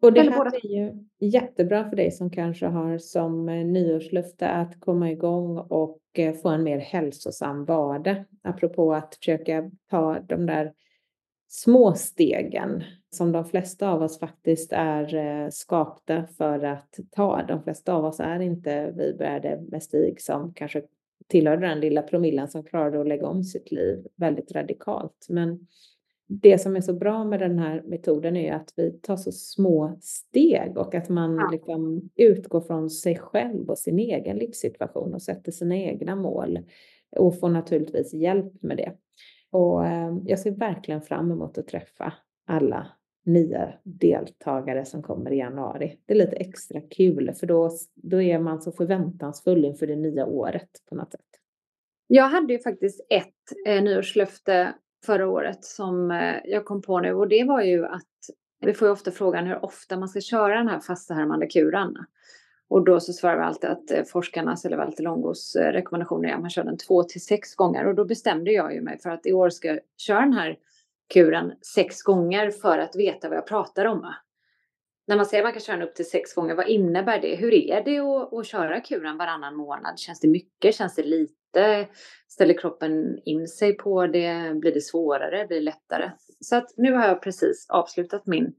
Och 0.02 0.14
det 0.14 0.22
här 0.22 0.46
är 0.46 0.66
ju 0.66 0.92
jättebra 1.20 1.90
för 1.90 1.96
dig 1.96 2.12
som 2.12 2.30
kanske 2.30 2.66
har 2.66 2.98
som 2.98 3.46
nyårslöfte 3.46 4.50
att 4.50 4.80
komma 4.80 5.12
igång 5.12 5.58
och 5.58 6.00
få 6.42 6.50
en 6.50 6.64
mer 6.64 6.78
hälsosam 6.78 7.66
vardag. 7.66 8.24
Apropå 8.44 8.94
att 8.94 9.16
försöka 9.16 9.72
ta 9.90 10.20
de 10.20 10.46
där 10.46 10.74
små 11.52 11.94
stegen 11.94 12.84
som 13.10 13.32
de 13.32 13.46
flesta 13.46 13.90
av 13.90 14.02
oss 14.02 14.20
faktiskt 14.20 14.74
är 14.74 15.16
eh, 15.16 15.50
skapta 15.50 16.26
för 16.38 16.64
att 16.64 17.00
ta. 17.12 17.44
De 17.48 17.64
flesta 17.64 17.94
av 17.94 18.06
oss 18.06 18.20
är 18.20 18.40
inte 18.40 18.94
vi 18.98 19.14
började 19.14 19.62
med 19.70 19.84
Stig 19.84 20.22
som 20.22 20.54
kanske 20.54 20.82
tillhörde 21.28 21.68
den 21.68 21.80
lilla 21.80 22.02
promillen 22.02 22.48
som 22.48 22.64
klarade 22.64 23.02
att 23.02 23.08
lägga 23.08 23.28
om 23.28 23.44
sitt 23.44 23.72
liv 23.72 24.08
väldigt 24.16 24.52
radikalt. 24.52 25.26
Men 25.30 25.68
det 26.28 26.62
som 26.62 26.76
är 26.76 26.82
så 26.82 26.94
bra 26.94 27.24
med 27.24 27.40
den 27.40 27.60
här 27.60 27.82
metoden 27.86 28.36
är 28.36 28.54
att 28.54 28.74
vi 28.76 28.92
tar 28.92 29.18
så 29.18 29.32
små 29.32 29.98
steg 30.02 30.78
och 30.78 30.96
att 30.96 31.10
man 31.10 31.36
ja. 31.36 31.50
liksom 31.52 32.10
utgår 32.16 32.62
från 32.62 32.90
sig 32.90 33.18
själv 33.18 33.70
och 33.70 33.78
sin 33.78 34.00
egen 34.00 34.38
livssituation 34.38 35.14
och 35.14 35.22
sätter 35.22 35.52
sina 35.52 35.78
egna 35.78 36.16
mål 36.16 36.60
och 37.18 37.40
får 37.40 37.50
naturligtvis 37.50 38.14
hjälp 38.14 38.62
med 38.62 38.78
det. 38.78 38.94
Och 39.52 39.86
ehm, 39.86 40.22
jag 40.26 40.40
ser 40.40 40.52
verkligen 40.52 41.02
fram 41.02 41.32
emot 41.32 41.58
att 41.58 41.68
träffa 41.68 42.14
alla 42.48 42.88
nya 43.26 43.74
deltagare 43.84 44.86
som 44.86 45.04
kommer 45.04 45.32
i 45.32 45.38
januari. 45.38 46.00
Det 46.06 46.14
är 46.14 46.18
lite 46.18 46.36
extra 46.36 46.82
kul 46.82 47.34
för 47.40 47.48
då, 47.48 47.70
då 47.96 48.22
är 48.22 48.40
man 48.40 48.62
så 48.62 48.72
förväntansfull 48.72 49.66
inför 49.66 49.88
det 49.88 49.96
nya 49.96 50.26
året 50.26 50.70
på 50.90 50.96
något 50.96 51.12
sätt. 51.12 51.22
Jag 52.08 52.30
hade 52.30 52.54
ju 52.54 52.60
faktiskt 52.60 53.06
ett 53.10 53.68
eh, 53.68 53.84
nyårslöfte 53.84 54.74
förra 55.06 55.30
året 55.30 55.64
som 55.64 56.12
eh, 56.12 56.36
jag 56.46 56.66
kom 56.66 56.82
på 56.82 57.00
nu 57.00 57.14
och 57.14 57.28
det 57.28 57.44
var 57.44 57.62
ju 57.62 57.86
att 57.86 58.08
vi 58.66 58.74
får 58.74 58.88
ju 58.88 58.92
ofta 58.92 59.12
frågan 59.12 59.48
hur 59.48 59.66
ofta 59.66 59.98
man 59.98 60.10
ska 60.10 60.22
köra 60.22 60.58
den 60.58 60.68
här 60.68 60.80
fasta 60.80 61.14
härmande 61.14 61.48
kuren. 61.48 61.98
Och 62.72 62.84
då 62.84 63.00
så 63.00 63.14
svarar 63.14 63.38
vi 63.38 63.44
alltid 63.44 63.70
att 63.70 63.92
eh, 63.92 64.04
forskarnas 64.04 64.66
eller 64.66 64.78
Walter 64.78 65.04
Longos 65.04 65.56
eh, 65.56 65.72
rekommendationer 65.72 66.30
är 66.30 66.34
att 66.34 66.42
man 66.42 66.50
kör 66.50 66.64
den 66.64 66.78
två 66.78 67.04
till 67.04 67.24
sex 67.24 67.56
gånger. 67.56 67.88
Och 67.88 67.96
då 67.96 68.06
bestämde 68.06 68.52
jag 68.52 68.74
ju 68.74 68.82
mig 68.82 69.00
för 69.00 69.10
att 69.10 69.26
i 69.26 69.34
år 69.34 69.50
ska 69.50 69.68
jag 69.68 69.80
köra 69.98 70.20
den 70.20 70.34
här 70.34 70.58
kuren 71.14 71.54
sex 71.76 72.04
gånger 72.04 72.52
för 72.52 72.78
att 72.78 72.96
veta 72.96 73.30
vad 73.30 73.38
jag 73.38 73.48
pratar 73.48 73.86
om. 73.86 74.14
När 75.08 75.16
man 75.16 75.26
säger 75.26 75.44
att 75.44 75.46
man 75.46 75.54
kan 75.54 75.62
köra 75.62 75.78
den 75.78 75.88
upp 75.88 75.96
till 75.96 76.10
sex 76.10 76.34
gånger, 76.34 76.56
vad 76.56 76.68
innebär 76.68 77.22
det? 77.22 77.36
Hur 77.36 77.54
är 77.54 77.84
det 77.84 78.00
att, 78.00 78.34
att 78.34 78.46
köra 78.46 78.82
kuren 78.82 79.18
varannan 79.18 79.56
månad? 79.56 80.00
Känns 80.00 80.20
det 80.20 80.28
mycket? 80.28 80.76
Känns 80.76 80.96
det 80.96 81.04
lite? 81.04 81.88
Ställer 82.28 82.58
kroppen 82.58 83.20
in 83.26 83.48
sig 83.48 83.78
på 83.78 84.08
det? 84.08 84.60
Blir 84.60 84.74
det 84.74 84.82
svårare? 84.82 85.48
Blir 85.48 85.58
det 85.58 85.64
lättare? 85.64 86.12
Så 86.40 86.56
att 86.56 86.74
nu 86.78 86.94
har 86.94 87.08
jag 87.08 87.22
precis 87.22 87.66
avslutat 87.70 88.28
min 88.28 88.54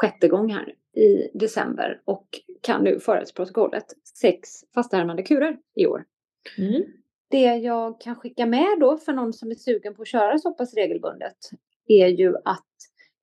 sjätte 0.00 0.28
gång 0.28 0.50
här 0.50 0.74
i 0.96 1.38
december 1.38 2.02
och 2.04 2.26
kan 2.62 2.84
nu 2.84 3.00
föra 3.00 3.24
till 3.24 3.34
protokollet 3.34 3.84
sex 4.20 4.48
fastärmande 4.74 5.22
kurer 5.22 5.58
i 5.74 5.86
år. 5.86 6.04
Mm. 6.58 6.82
Det 7.30 7.56
jag 7.56 8.00
kan 8.00 8.16
skicka 8.16 8.46
med 8.46 8.78
då 8.80 8.96
för 8.96 9.12
någon 9.12 9.32
som 9.32 9.50
är 9.50 9.54
sugen 9.54 9.94
på 9.94 10.02
att 10.02 10.08
köra 10.08 10.38
så 10.38 10.54
pass 10.54 10.74
regelbundet 10.74 11.36
är 11.86 12.06
ju 12.06 12.36
att 12.44 12.66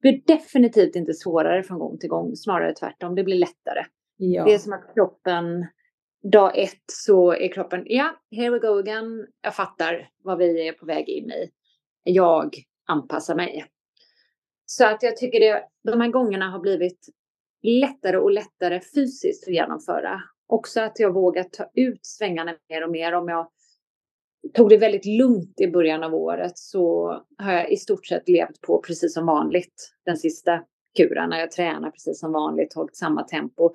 det 0.02 0.12
blir 0.12 0.22
definitivt 0.28 0.96
inte 0.96 1.14
svårare 1.14 1.64
från 1.64 1.80
gång 1.80 1.98
till 1.98 2.10
gång, 2.10 2.36
snarare 2.36 2.74
tvärtom, 2.74 3.16
det 3.16 3.24
blir 3.24 3.38
lättare. 3.38 3.86
Ja. 4.18 4.46
Det 4.46 4.54
är 4.54 4.58
som 4.58 4.74
att 4.74 4.94
kroppen, 4.94 5.68
dag 6.32 6.58
ett 6.58 6.84
så 6.86 7.34
är 7.34 7.54
kroppen, 7.54 7.84
ja, 7.86 8.16
here 8.32 8.50
we 8.50 8.60
go 8.60 8.80
again, 8.80 9.28
jag 9.42 9.56
fattar 9.56 10.10
vad 10.24 10.38
vi 10.38 10.68
är 10.68 10.74
på 10.74 10.86
väg 10.86 11.10
in 11.10 11.32
i. 11.32 11.50
Jag 12.04 12.56
anpassar 12.86 13.36
mig. 13.36 13.66
Så 14.70 14.86
att 14.86 15.04
jag 15.04 15.18
tycker 15.18 15.40
det, 15.40 15.64
de 15.84 16.02
här 16.02 16.08
gångerna 16.08 16.50
har 16.50 16.60
blivit 16.60 17.10
lättare 17.62 18.18
och 18.18 18.32
lättare 18.32 18.82
fysiskt 18.96 19.48
att 19.48 19.54
genomföra. 19.54 20.22
Också 20.48 20.82
att 20.82 21.00
jag 21.00 21.14
vågar 21.14 21.44
ta 21.44 21.70
ut 21.74 22.06
svängarna 22.06 22.56
mer 22.70 22.84
och 22.84 22.92
mer. 22.92 23.14
Om 23.14 23.28
jag 23.28 23.48
tog 24.54 24.70
det 24.70 24.78
väldigt 24.78 25.06
lugnt 25.06 25.62
i 25.62 25.68
början 25.68 26.04
av 26.04 26.16
året 26.16 26.58
så 26.58 27.08
har 27.38 27.54
jag 27.54 27.72
i 27.72 27.78
stort 27.78 28.06
sett 28.06 28.30
levt 28.30 28.62
på 28.62 28.82
precis 28.82 29.14
som 29.14 29.26
vanligt 29.26 29.94
den 30.06 30.18
sista 30.18 30.64
kuren. 30.98 31.30
När 31.30 31.40
jag 31.40 31.52
tränar 31.52 31.92
precis 31.92 32.20
som 32.20 32.32
vanligt, 32.32 32.74
hållit 32.74 32.96
samma 32.96 33.24
tempo. 33.24 33.74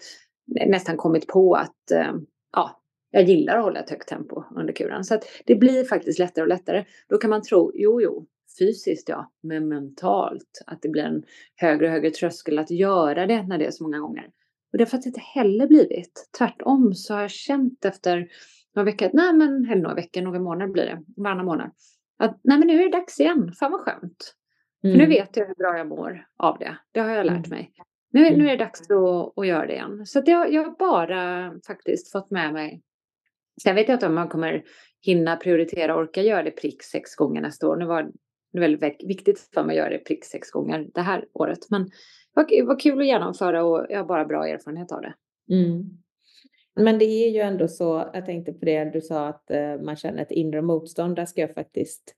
Nästan 0.66 0.96
kommit 0.96 1.26
på 1.26 1.55
att 1.55 1.90
eh, 1.90 2.14
ja, 2.52 2.83
jag 3.11 3.22
gillar 3.22 3.57
att 3.57 3.64
hålla 3.64 3.81
ett 3.81 3.90
högt 3.90 4.09
tempo 4.09 4.42
under 4.57 4.72
kuren. 4.72 5.05
Så 5.05 5.14
att 5.14 5.24
det 5.46 5.55
blir 5.55 5.85
faktiskt 5.85 6.18
lättare 6.18 6.42
och 6.42 6.48
lättare. 6.48 6.85
Då 7.09 7.18
kan 7.18 7.31
man 7.31 7.42
tro, 7.42 7.72
jo, 7.74 8.02
jo, 8.02 8.26
fysiskt 8.58 9.08
ja, 9.08 9.32
men 9.42 9.68
mentalt. 9.68 10.62
Att 10.66 10.82
det 10.82 10.88
blir 10.88 11.02
en 11.02 11.22
högre 11.56 11.86
och 11.86 11.92
högre 11.92 12.10
tröskel 12.10 12.58
att 12.58 12.70
göra 12.70 13.26
det 13.26 13.42
när 13.42 13.58
det 13.58 13.66
är 13.66 13.70
så 13.70 13.84
många 13.84 13.98
gånger. 13.98 14.24
Och 14.72 14.78
det 14.78 14.84
har 14.84 14.86
faktiskt 14.88 15.06
inte 15.06 15.20
heller 15.20 15.66
blivit. 15.66 16.28
Tvärtom 16.38 16.94
så 16.94 17.14
har 17.14 17.20
jag 17.20 17.30
känt 17.30 17.84
efter 17.84 18.28
några 18.74 18.84
veckor, 18.84 19.10
nej 19.12 19.32
men 19.32 19.70
eller 19.70 19.82
några 19.82 19.94
veckor, 19.94 20.22
några 20.22 20.40
månader 20.40 20.72
blir 20.72 20.84
det, 20.84 21.02
varannan 21.16 21.44
månad. 21.44 21.70
Att 22.18 22.40
nej 22.44 22.58
men 22.58 22.66
nu 22.68 22.80
är 22.80 22.84
det 22.90 22.98
dags 22.98 23.20
igen, 23.20 23.52
fan 23.52 23.72
vad 23.72 23.80
skönt. 23.80 24.34
Mm. 24.84 24.94
För 24.96 25.02
nu 25.06 25.06
vet 25.14 25.36
jag 25.36 25.46
hur 25.46 25.54
bra 25.54 25.78
jag 25.78 25.88
mår 25.88 26.26
av 26.38 26.58
det. 26.58 26.76
Det 26.92 27.00
har 27.00 27.10
jag 27.10 27.26
lärt 27.26 27.46
Mm. 27.46 27.50
mig. 27.50 27.72
Nu, 28.12 28.20
nu 28.20 28.26
Mm. 28.28 28.46
är 28.46 28.50
det 28.50 28.64
dags 28.64 28.80
att, 28.80 29.38
att 29.38 29.46
göra 29.46 29.66
det 29.66 29.72
igen. 29.72 30.06
Så 30.06 30.22
jag, 30.26 30.52
jag 30.52 30.64
har 30.64 30.76
bara 30.78 31.52
faktiskt 31.66 32.12
fått 32.12 32.30
med 32.30 32.52
mig. 32.52 32.82
Sen 33.62 33.74
vet 33.74 33.88
jag 33.88 33.96
inte 33.96 34.06
om 34.06 34.14
man 34.14 34.28
kommer 34.28 34.62
hinna 35.00 35.36
prioritera 35.36 35.94
och 35.94 36.00
orka 36.00 36.22
göra 36.22 36.42
det 36.42 36.50
prick 36.50 36.82
sex 36.82 37.16
gånger 37.16 37.40
nästa 37.40 37.68
år. 37.68 37.76
Nu 37.76 37.84
var 37.86 38.10
det 38.52 38.58
är 38.58 38.60
väldigt 38.60 39.04
viktigt 39.04 39.40
för 39.54 39.64
mig 39.64 39.78
att 39.78 39.84
göra 39.84 39.90
det 39.90 39.98
prick 39.98 40.24
sex 40.24 40.50
gånger 40.50 40.88
det 40.94 41.00
här 41.00 41.24
året. 41.32 41.70
Men 41.70 41.90
det 42.34 42.62
var, 42.62 42.78
kul 42.78 43.00
att 43.00 43.06
genomföra 43.06 43.64
och 43.64 43.86
jag 43.88 43.98
har 43.98 44.04
bara 44.04 44.24
bra 44.24 44.48
erfarenhet 44.48 44.92
av 44.92 45.02
det. 45.02 45.14
Mm. 45.54 46.02
Men 46.74 46.98
det 46.98 47.04
är 47.04 47.30
ju 47.30 47.40
ändå 47.40 47.68
så, 47.68 48.10
jag 48.14 48.26
tänkte 48.26 48.52
på 48.52 48.64
det 48.64 48.84
du 48.84 49.00
sa 49.00 49.28
att 49.28 49.50
eh, 49.50 49.80
man 49.80 49.96
känner 49.96 50.22
ett 50.22 50.30
inre 50.30 50.62
motstånd. 50.62 51.16
Där 51.16 51.24
ska 51.24 51.40
jag 51.40 51.54
faktiskt 51.54 52.14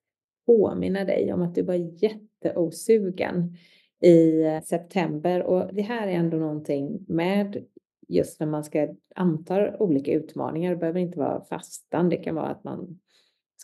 påminna 0.47 1.05
dig 1.05 1.33
om 1.33 1.43
att 1.43 1.55
du 1.55 1.63
var 1.63 1.75
jätteosugen 1.75 3.57
i 4.01 4.43
eh, 4.43 4.61
september. 4.61 5.43
Och 5.43 5.75
det 5.75 5.83
här 5.83 6.07
är 6.07 6.13
ändå 6.13 6.37
någonting 6.37 7.05
med 7.09 7.65
just 8.09 8.41
när 8.41 8.47
man 8.47 8.65
ska 8.65 8.89
anta 9.15 9.77
olika 9.79 10.13
utmaningar. 10.13 10.71
Det 10.71 10.77
behöver 10.77 11.01
inte 11.01 11.19
vara 11.19 11.45
fastan. 11.45 12.09
Det 12.09 12.17
kan 12.17 12.35
vara 12.35 12.49
att 12.49 12.65
man 12.65 12.99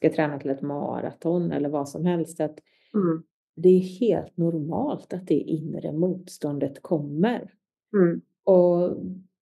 ska 0.01 0.13
träna 0.13 0.39
till 0.39 0.51
ett 0.51 0.63
maraton 0.63 1.53
eller 1.53 1.69
vad 1.69 1.89
som 1.89 2.05
helst. 2.07 2.41
Att 2.41 2.59
Mm. 2.95 3.23
det 3.57 3.69
är 3.69 3.81
helt 3.81 4.37
normalt 4.37 5.13
att 5.13 5.27
det 5.27 5.35
inre 5.35 5.93
motståndet 5.93 6.83
kommer. 6.83 7.55
Mm. 7.93 8.21
Och 8.45 8.97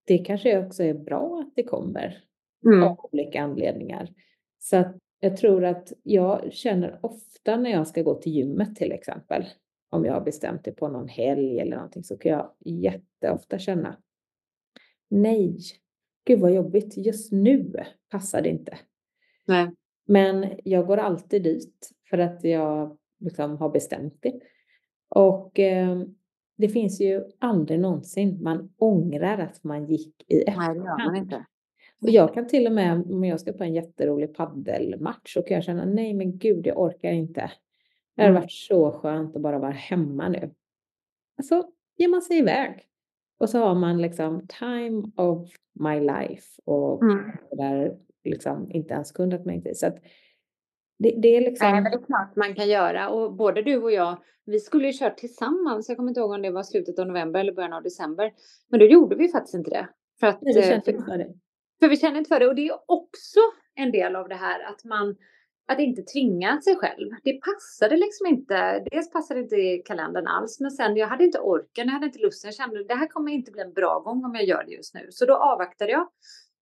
det 0.04 0.18
kanske 0.18 0.66
också 0.66 0.82
är 0.82 0.94
bra 0.94 1.40
att 1.46 1.52
det 1.56 1.62
kommer 1.62 2.24
Mm. 2.66 2.82
av 2.82 3.08
olika 3.12 3.42
anledningar. 3.42 4.12
Så 4.58 4.76
att 4.76 4.96
jag 5.20 5.36
tror 5.36 5.64
att 5.64 5.92
jag 6.02 6.52
känner 6.52 6.98
ofta 7.02 7.56
när 7.56 7.70
jag 7.70 7.86
ska 7.88 8.02
gå 8.02 8.14
till 8.14 8.32
gymmet 8.32 8.76
till 8.76 8.92
exempel, 8.92 9.44
om 9.90 10.04
jag 10.04 10.12
har 10.12 10.20
bestämt 10.20 10.64
det 10.64 10.72
på 10.72 10.88
någon 10.88 11.08
helg 11.08 11.58
eller 11.60 11.76
någonting, 11.76 12.04
så 12.04 12.18
kan 12.18 12.32
jag 12.32 12.50
jätteofta 12.64 13.58
känna 13.58 13.96
nej, 15.10 15.58
gud 16.24 16.40
vad 16.40 16.54
jobbigt, 16.54 16.96
just 16.96 17.32
nu 17.32 17.72
passar 18.10 18.42
det 18.42 18.48
inte. 18.48 18.78
Nej. 19.46 19.70
Men 20.08 20.46
jag 20.64 20.86
går 20.86 20.96
alltid 20.96 21.42
dit 21.42 21.90
för 22.10 22.18
att 22.18 22.44
jag 22.44 22.96
liksom 23.20 23.56
har 23.56 23.68
bestämt 23.70 24.16
det. 24.20 24.40
Och 25.08 25.58
eh, 25.58 26.02
det 26.56 26.68
finns 26.68 27.00
ju 27.00 27.24
aldrig 27.38 27.80
någonsin 27.80 28.42
man 28.42 28.72
ångrar 28.78 29.38
att 29.38 29.64
man 29.64 29.86
gick 29.86 30.24
i 30.32 30.34
Nej, 30.34 30.44
det 30.46 30.52
gör 30.52 30.74
man 30.74 30.76
efterhand. 30.76 31.16
inte. 31.16 31.44
Och 32.02 32.10
jag 32.10 32.34
kan 32.34 32.46
till 32.48 32.66
och 32.66 32.72
med, 32.72 32.92
om 33.12 33.24
jag 33.24 33.40
ska 33.40 33.52
på 33.52 33.64
en 33.64 33.74
jätterolig 33.74 34.34
paddelmatch, 34.34 35.34
så 35.34 35.42
kan 35.42 35.54
jag 35.54 35.64
känna, 35.64 35.84
nej 35.84 36.14
men 36.14 36.38
gud, 36.38 36.66
jag 36.66 36.78
orkar 36.80 37.12
inte. 37.12 37.50
Det 38.16 38.22
har 38.22 38.28
Mm. 38.30 38.40
varit 38.42 38.52
så 38.52 38.90
skönt 38.92 39.36
att 39.36 39.42
bara 39.42 39.58
vara 39.58 39.70
hemma 39.70 40.28
nu. 40.28 40.50
Så 41.42 41.64
ger 41.96 42.08
man 42.08 42.22
sig 42.22 42.38
iväg. 42.38 42.84
Och 43.38 43.48
så 43.50 43.58
har 43.58 43.74
man 43.74 44.02
liksom 44.02 44.46
time 44.60 45.02
of 45.16 45.48
my 45.72 46.00
life 46.00 46.62
och 46.64 47.02
Mm. 47.02 47.30
där 47.56 47.98
liksom 48.28 48.70
inte 48.70 48.94
ens 48.94 49.12
kunnat 49.12 49.44
mig 49.44 49.62
till. 49.62 49.78
Så 49.78 49.86
att 49.86 49.96
det, 50.98 51.14
det 51.22 51.36
är 51.36 51.40
liksom... 51.40 51.72
Nej, 51.72 51.82
men 51.82 51.92
det 51.92 51.98
är 51.98 52.06
klart 52.06 52.36
man 52.36 52.54
kan 52.54 52.68
göra. 52.68 53.08
Och 53.08 53.36
både 53.36 53.62
du 53.62 53.82
och 53.82 53.92
jag, 53.92 54.22
vi 54.44 54.58
skulle 54.58 54.86
ju 54.86 54.92
kört 54.92 55.16
tillsammans. 55.16 55.88
Jag 55.88 55.96
kommer 55.96 56.10
inte 56.10 56.20
ihåg 56.20 56.30
om 56.30 56.42
det 56.42 56.50
var 56.50 56.62
slutet 56.62 56.98
av 56.98 57.06
november 57.06 57.40
eller 57.40 57.52
början 57.52 57.72
av 57.72 57.82
december. 57.82 58.32
Men 58.70 58.80
då 58.80 58.86
gjorde 58.86 59.16
vi 59.16 59.28
faktiskt 59.28 59.54
inte 59.54 59.70
det. 59.70 59.88
För 60.20 60.26
att, 60.26 60.42
Nej, 60.42 60.58
eh, 60.58 60.68
känns 60.68 60.84
för, 60.84 60.92
inte 60.92 61.04
för 61.04 61.18
det. 61.18 61.34
för 61.80 61.88
vi 61.88 61.96
känner 61.96 62.18
inte 62.18 62.28
för 62.28 62.40
det. 62.40 62.46
Och 62.46 62.54
det 62.54 62.68
är 62.68 62.78
också 62.86 63.40
en 63.74 63.92
del 63.92 64.16
av 64.16 64.28
det 64.28 64.34
här 64.34 64.60
att 64.70 64.84
man 64.84 65.16
att 65.72 65.78
inte 65.78 66.02
tvinga 66.02 66.60
sig 66.60 66.76
själv. 66.76 67.10
Det 67.24 67.40
passade 67.40 67.96
liksom 67.96 68.26
inte. 68.26 68.84
Dels 68.90 69.10
passade 69.10 69.40
inte 69.40 69.56
i 69.56 69.82
kalendern 69.84 70.26
alls. 70.26 70.60
Men 70.60 70.70
sen 70.70 70.96
jag 70.96 71.08
hade 71.08 71.24
inte 71.24 71.40
orken, 71.40 71.86
jag 71.86 71.92
hade 71.92 72.06
inte 72.06 72.18
lusten. 72.18 72.48
Jag 72.48 72.54
kände 72.54 72.84
det 72.84 72.94
här 72.94 73.08
kommer 73.08 73.32
inte 73.32 73.50
bli 73.50 73.62
en 73.62 73.72
bra 73.72 73.98
gång 73.98 74.24
om 74.24 74.34
jag 74.34 74.44
gör 74.44 74.64
det 74.64 74.72
just 74.72 74.94
nu. 74.94 75.06
Så 75.10 75.26
då 75.26 75.34
avvaktade 75.36 75.90
jag 75.92 76.08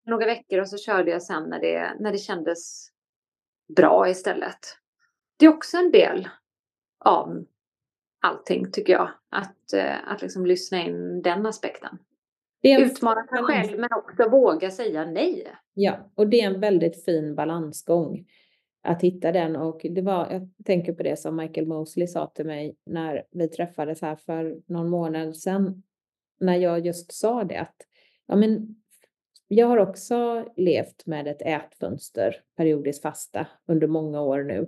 några 0.06 0.26
veckor 0.26 0.60
och 0.60 0.68
så 0.68 0.78
körde 0.78 1.10
jag 1.10 1.22
sen 1.22 1.42
när 1.50 1.60
det, 1.60 1.96
när 2.00 2.12
det 2.12 2.18
kändes 2.18 2.88
bra 3.76 4.08
istället. 4.08 4.58
Det 5.38 5.46
är 5.46 5.50
också 5.50 5.76
en 5.76 5.90
del 5.90 6.28
av 7.04 7.44
allting 8.22 8.72
tycker 8.72 8.92
jag. 8.92 9.10
Att, 9.28 9.72
eh, 9.72 10.08
att 10.08 10.22
liksom 10.22 10.46
lyssna 10.46 10.82
in 10.82 11.22
den 11.22 11.46
aspekten. 11.46 11.98
det 12.62 12.72
är 12.72 12.80
en 12.80 12.90
Utmana 12.90 13.26
sig 13.26 13.42
själv 13.42 13.80
men 13.80 13.88
också 13.92 14.28
våga 14.28 14.70
säga 14.70 15.04
nej. 15.04 15.46
Ja, 15.74 16.10
och 16.14 16.28
det 16.28 16.40
är 16.40 16.46
en 16.46 16.60
väldigt 16.60 17.04
fin 17.04 17.34
balansgång 17.34 18.26
att 18.82 19.02
hitta 19.02 19.32
den. 19.32 19.56
Och 19.56 19.80
det 19.90 20.02
var, 20.02 20.32
jag 20.32 20.48
tänker 20.64 20.92
på 20.92 21.02
det 21.02 21.18
som 21.18 21.36
Michael 21.36 21.66
Mosley 21.66 22.06
sa 22.06 22.26
till 22.26 22.46
mig 22.46 22.76
när 22.86 23.24
vi 23.30 23.48
träffades 23.48 24.02
här 24.02 24.16
för 24.16 24.60
någon 24.66 24.88
månad 24.88 25.36
sedan. 25.36 25.82
När 26.40 26.56
jag 26.56 26.86
just 26.86 27.12
sa 27.12 27.44
det 27.44 27.56
att 27.56 27.76
ja, 28.26 28.36
men 28.36 28.76
jag 29.48 29.66
har 29.66 29.76
också 29.76 30.44
levt 30.56 31.06
med 31.06 31.28
ett 31.28 31.42
ätfönster, 31.42 32.36
periodiskt 32.56 33.02
fasta, 33.02 33.46
under 33.66 33.86
många 33.86 34.20
år 34.22 34.42
nu. 34.42 34.66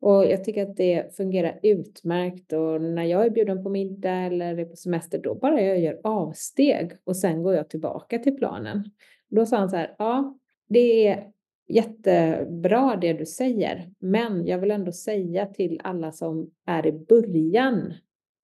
Och 0.00 0.24
jag 0.26 0.44
tycker 0.44 0.62
att 0.62 0.76
det 0.76 1.16
fungerar 1.16 1.60
utmärkt 1.62 2.52
och 2.52 2.82
när 2.82 3.04
jag 3.04 3.26
är 3.26 3.30
bjuden 3.30 3.62
på 3.62 3.68
middag 3.68 4.10
eller 4.10 4.58
är 4.58 4.64
på 4.64 4.76
semester 4.76 5.18
då 5.18 5.34
bara 5.34 5.60
jag 5.60 5.80
gör 5.80 6.00
avsteg 6.04 6.92
och 7.04 7.16
sen 7.16 7.42
går 7.42 7.54
jag 7.54 7.70
tillbaka 7.70 8.18
till 8.18 8.36
planen. 8.36 8.90
Då 9.28 9.46
sa 9.46 9.56
han 9.56 9.70
så 9.70 9.76
här, 9.76 9.94
ja, 9.98 10.38
det 10.68 11.06
är 11.06 11.30
jättebra 11.68 12.98
det 13.00 13.12
du 13.12 13.26
säger, 13.26 13.90
men 13.98 14.46
jag 14.46 14.58
vill 14.58 14.70
ändå 14.70 14.92
säga 14.92 15.46
till 15.46 15.80
alla 15.84 16.12
som 16.12 16.50
är 16.66 16.86
i 16.86 16.92
början 16.92 17.94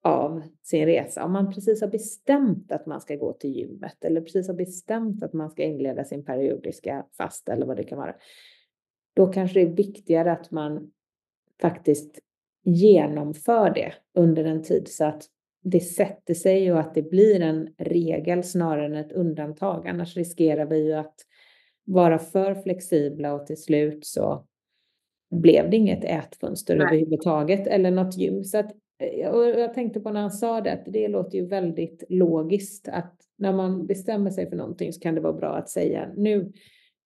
av 0.07 0.41
sin 0.63 0.85
resa, 0.85 1.25
om 1.25 1.31
man 1.31 1.53
precis 1.53 1.81
har 1.81 1.87
bestämt 1.87 2.71
att 2.71 2.85
man 2.85 3.01
ska 3.01 3.15
gå 3.15 3.33
till 3.33 3.55
gymmet 3.55 4.03
eller 4.03 4.21
precis 4.21 4.47
har 4.47 4.55
bestämt 4.55 5.23
att 5.23 5.33
man 5.33 5.49
ska 5.49 5.63
inleda 5.63 6.03
sin 6.03 6.25
periodiska 6.25 7.05
fasta 7.17 7.53
eller 7.53 7.65
vad 7.65 7.77
det 7.77 7.83
kan 7.83 7.97
vara, 7.97 8.15
då 9.15 9.27
kanske 9.27 9.59
det 9.59 9.65
är 9.65 9.75
viktigare 9.75 10.31
att 10.31 10.51
man 10.51 10.91
faktiskt 11.61 12.19
genomför 12.63 13.73
det 13.73 13.93
under 14.13 14.45
en 14.45 14.63
tid 14.63 14.87
så 14.87 15.05
att 15.05 15.23
det 15.63 15.79
sätter 15.79 16.33
sig 16.33 16.71
och 16.71 16.79
att 16.79 16.95
det 16.95 17.01
blir 17.01 17.41
en 17.41 17.73
regel 17.77 18.43
snarare 18.43 18.85
än 18.85 18.95
ett 18.95 19.11
undantag. 19.11 19.87
Annars 19.87 20.17
riskerar 20.17 20.65
vi 20.65 20.85
ju 20.85 20.93
att 20.93 21.15
vara 21.85 22.19
för 22.19 22.55
flexibla 22.55 23.33
och 23.33 23.45
till 23.45 23.61
slut 23.61 24.05
så 24.05 24.45
blev 25.35 25.69
det 25.69 25.77
inget 25.77 26.03
ätfönster 26.03 26.75
Nej. 26.75 26.87
överhuvudtaget 26.87 27.67
eller 27.67 27.91
något 27.91 28.17
gym. 28.17 28.43
Så 28.43 28.57
att, 28.57 28.71
och 29.31 29.45
jag 29.45 29.73
tänkte 29.73 29.99
på 29.99 30.09
när 30.09 30.21
han 30.21 30.31
sa 30.31 30.61
det, 30.61 30.73
att 30.73 30.85
det 30.85 31.07
låter 31.07 31.37
ju 31.37 31.45
väldigt 31.45 32.03
logiskt 32.09 32.87
att 32.87 33.21
när 33.37 33.53
man 33.53 33.87
bestämmer 33.87 34.31
sig 34.31 34.49
för 34.49 34.55
någonting 34.55 34.93
så 34.93 34.99
kan 34.99 35.15
det 35.15 35.21
vara 35.21 35.33
bra 35.33 35.55
att 35.55 35.69
säga 35.69 36.11
nu, 36.15 36.51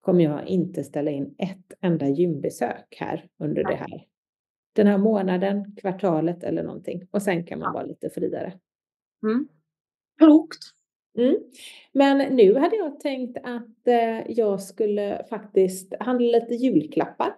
kommer 0.02 0.24
jag 0.24 0.48
inte 0.48 0.84
ställa 0.84 1.12
in 1.12 1.36
ett 1.38 1.74
enda 1.82 2.08
gymbesök 2.08 2.96
här 3.00 3.30
under 3.40 3.64
det 3.64 3.76
här. 3.76 4.06
Den 4.74 4.88
här 4.88 4.98
månaden, 4.98 5.76
kvartalet 5.76 6.44
eller 6.44 6.64
någonting. 6.64 7.08
Och 7.12 7.22
sen 7.22 7.46
kan 7.46 7.60
man 7.60 7.74
vara 7.74 7.86
lite 7.86 8.10
friare. 8.10 8.60
Mm. 9.24 9.48
Klokt. 10.18 10.60
Mm. 11.18 11.36
Men 11.92 12.36
nu 12.36 12.56
hade 12.56 12.76
jag 12.76 13.00
tänkt 13.00 13.38
att 13.44 13.88
eh, 13.88 14.32
jag 14.32 14.62
skulle 14.62 15.26
faktiskt 15.30 15.94
handla 16.00 16.40
lite 16.40 16.54
julklappar. 16.54 17.36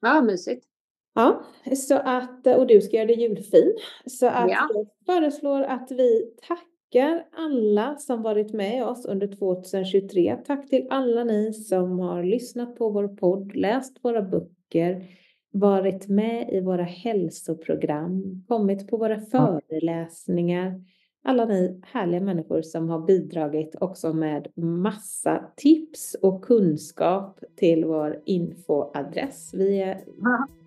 Ja, 0.00 0.22
mysigt. 0.22 0.66
Ja, 1.14 1.42
så 1.76 1.94
att, 1.94 2.46
och 2.46 2.66
du 2.66 2.80
ska 2.80 2.96
göra 2.96 3.06
det 3.06 3.12
julfin. 3.14 3.72
Så 4.06 4.26
att 4.26 4.50
Ja. 4.50 4.68
jag 4.74 4.86
föreslår 5.06 5.62
att 5.62 5.90
vi 5.90 6.22
tackar 6.48 7.26
alla 7.36 7.96
som 7.96 8.22
varit 8.22 8.52
med 8.52 8.84
oss 8.86 9.06
under 9.06 9.26
2023. 9.26 10.36
Tack 10.46 10.68
till 10.68 10.86
alla 10.90 11.24
ni 11.24 11.52
som 11.52 11.98
har 11.98 12.22
lyssnat 12.22 12.76
på 12.76 12.90
vår 12.90 13.08
podd, 13.08 13.56
läst 13.56 13.98
våra 14.02 14.22
böcker, 14.22 15.04
varit 15.52 16.08
med 16.08 16.50
i 16.52 16.60
våra 16.60 16.82
hälsoprogram, 16.82 18.44
kommit 18.48 18.88
på 18.88 18.96
våra 18.96 19.20
föreläsningar. 19.20 20.80
Alla 21.26 21.44
ni 21.44 21.80
härliga 21.84 22.20
människor 22.20 22.62
som 22.62 22.88
har 22.88 22.98
bidragit 22.98 23.76
också 23.80 24.12
med 24.12 24.46
massa 24.56 25.44
tips 25.56 26.16
och 26.22 26.44
kunskap 26.44 27.40
till 27.56 27.84
vår 27.84 28.22
infoadress. 28.24 29.54
Vi 29.54 29.78
är. 29.82 30.00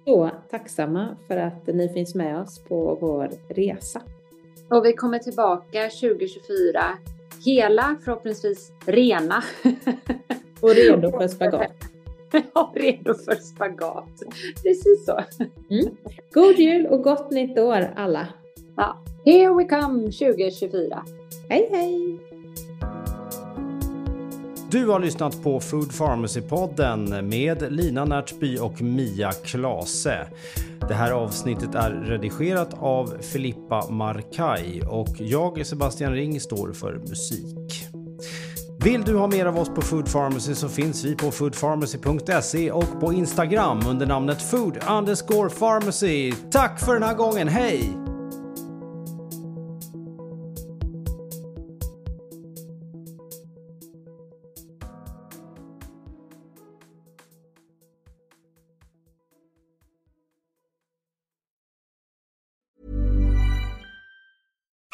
Så 0.07 0.31
tacksamma 0.49 1.17
för 1.27 1.37
att 1.37 1.67
ni 1.67 1.89
finns 1.89 2.15
med 2.15 2.41
oss 2.41 2.59
på 2.59 2.97
vår 3.01 3.31
resa. 3.49 4.01
Och 4.69 4.85
vi 4.85 4.93
kommer 4.93 5.19
tillbaka 5.19 5.89
2024 5.89 6.97
hela, 7.45 7.95
förhoppningsvis 8.03 8.71
rena. 8.85 9.43
Och 10.61 10.75
redo 10.75 11.11
för 11.11 11.27
spagat. 11.27 11.71
Ja, 12.53 12.73
redo 12.75 13.13
för 13.13 13.35
spagat. 13.35 14.23
Precis 14.63 15.05
så. 15.05 15.19
God 16.33 16.55
jul 16.55 16.85
och 16.87 17.03
gott 17.03 17.31
nytt 17.31 17.59
år 17.59 17.93
alla! 17.95 18.27
Ja. 18.77 18.97
Here 19.25 19.53
we 19.53 19.63
come 19.63 20.11
2024. 20.11 21.05
Hej 21.49 21.69
hej! 21.71 22.26
Du 24.71 24.88
har 24.88 24.99
lyssnat 24.99 25.43
på 25.43 25.60
Food 25.60 25.91
Pharmacy-podden 25.91 27.21
med 27.21 27.71
Lina 27.71 28.06
Närtby 28.06 28.58
och 28.58 28.82
Mia 28.82 29.32
Klase. 29.32 30.27
Det 30.88 30.93
här 30.93 31.12
avsnittet 31.12 31.75
är 31.75 31.91
redigerat 31.91 32.73
av 32.80 33.13
Filippa 33.21 33.89
Markaj 33.89 34.82
och 34.82 35.15
jag, 35.17 35.65
Sebastian 35.65 36.13
Ring, 36.13 36.39
står 36.39 36.73
för 36.73 36.93
musik. 36.93 37.88
Vill 38.84 39.01
du 39.01 39.15
ha 39.15 39.27
mer 39.27 39.45
av 39.45 39.58
oss 39.58 39.69
på 39.69 39.82
Food 39.82 40.12
Pharmacy 40.12 40.56
så 40.56 40.69
finns 40.69 41.06
vi 41.06 41.15
på 41.15 41.32
foodpharmacy.se 41.32 42.71
och 42.71 42.99
på 42.99 43.13
Instagram 43.13 43.80
under 43.88 44.06
namnet 44.06 44.41
food 44.41 44.77
underscore 44.89 45.49
pharmacy. 45.49 46.34
Tack 46.51 46.80
för 46.80 46.93
den 46.93 47.03
här 47.03 47.15
gången, 47.15 47.47
hej! 47.47 48.06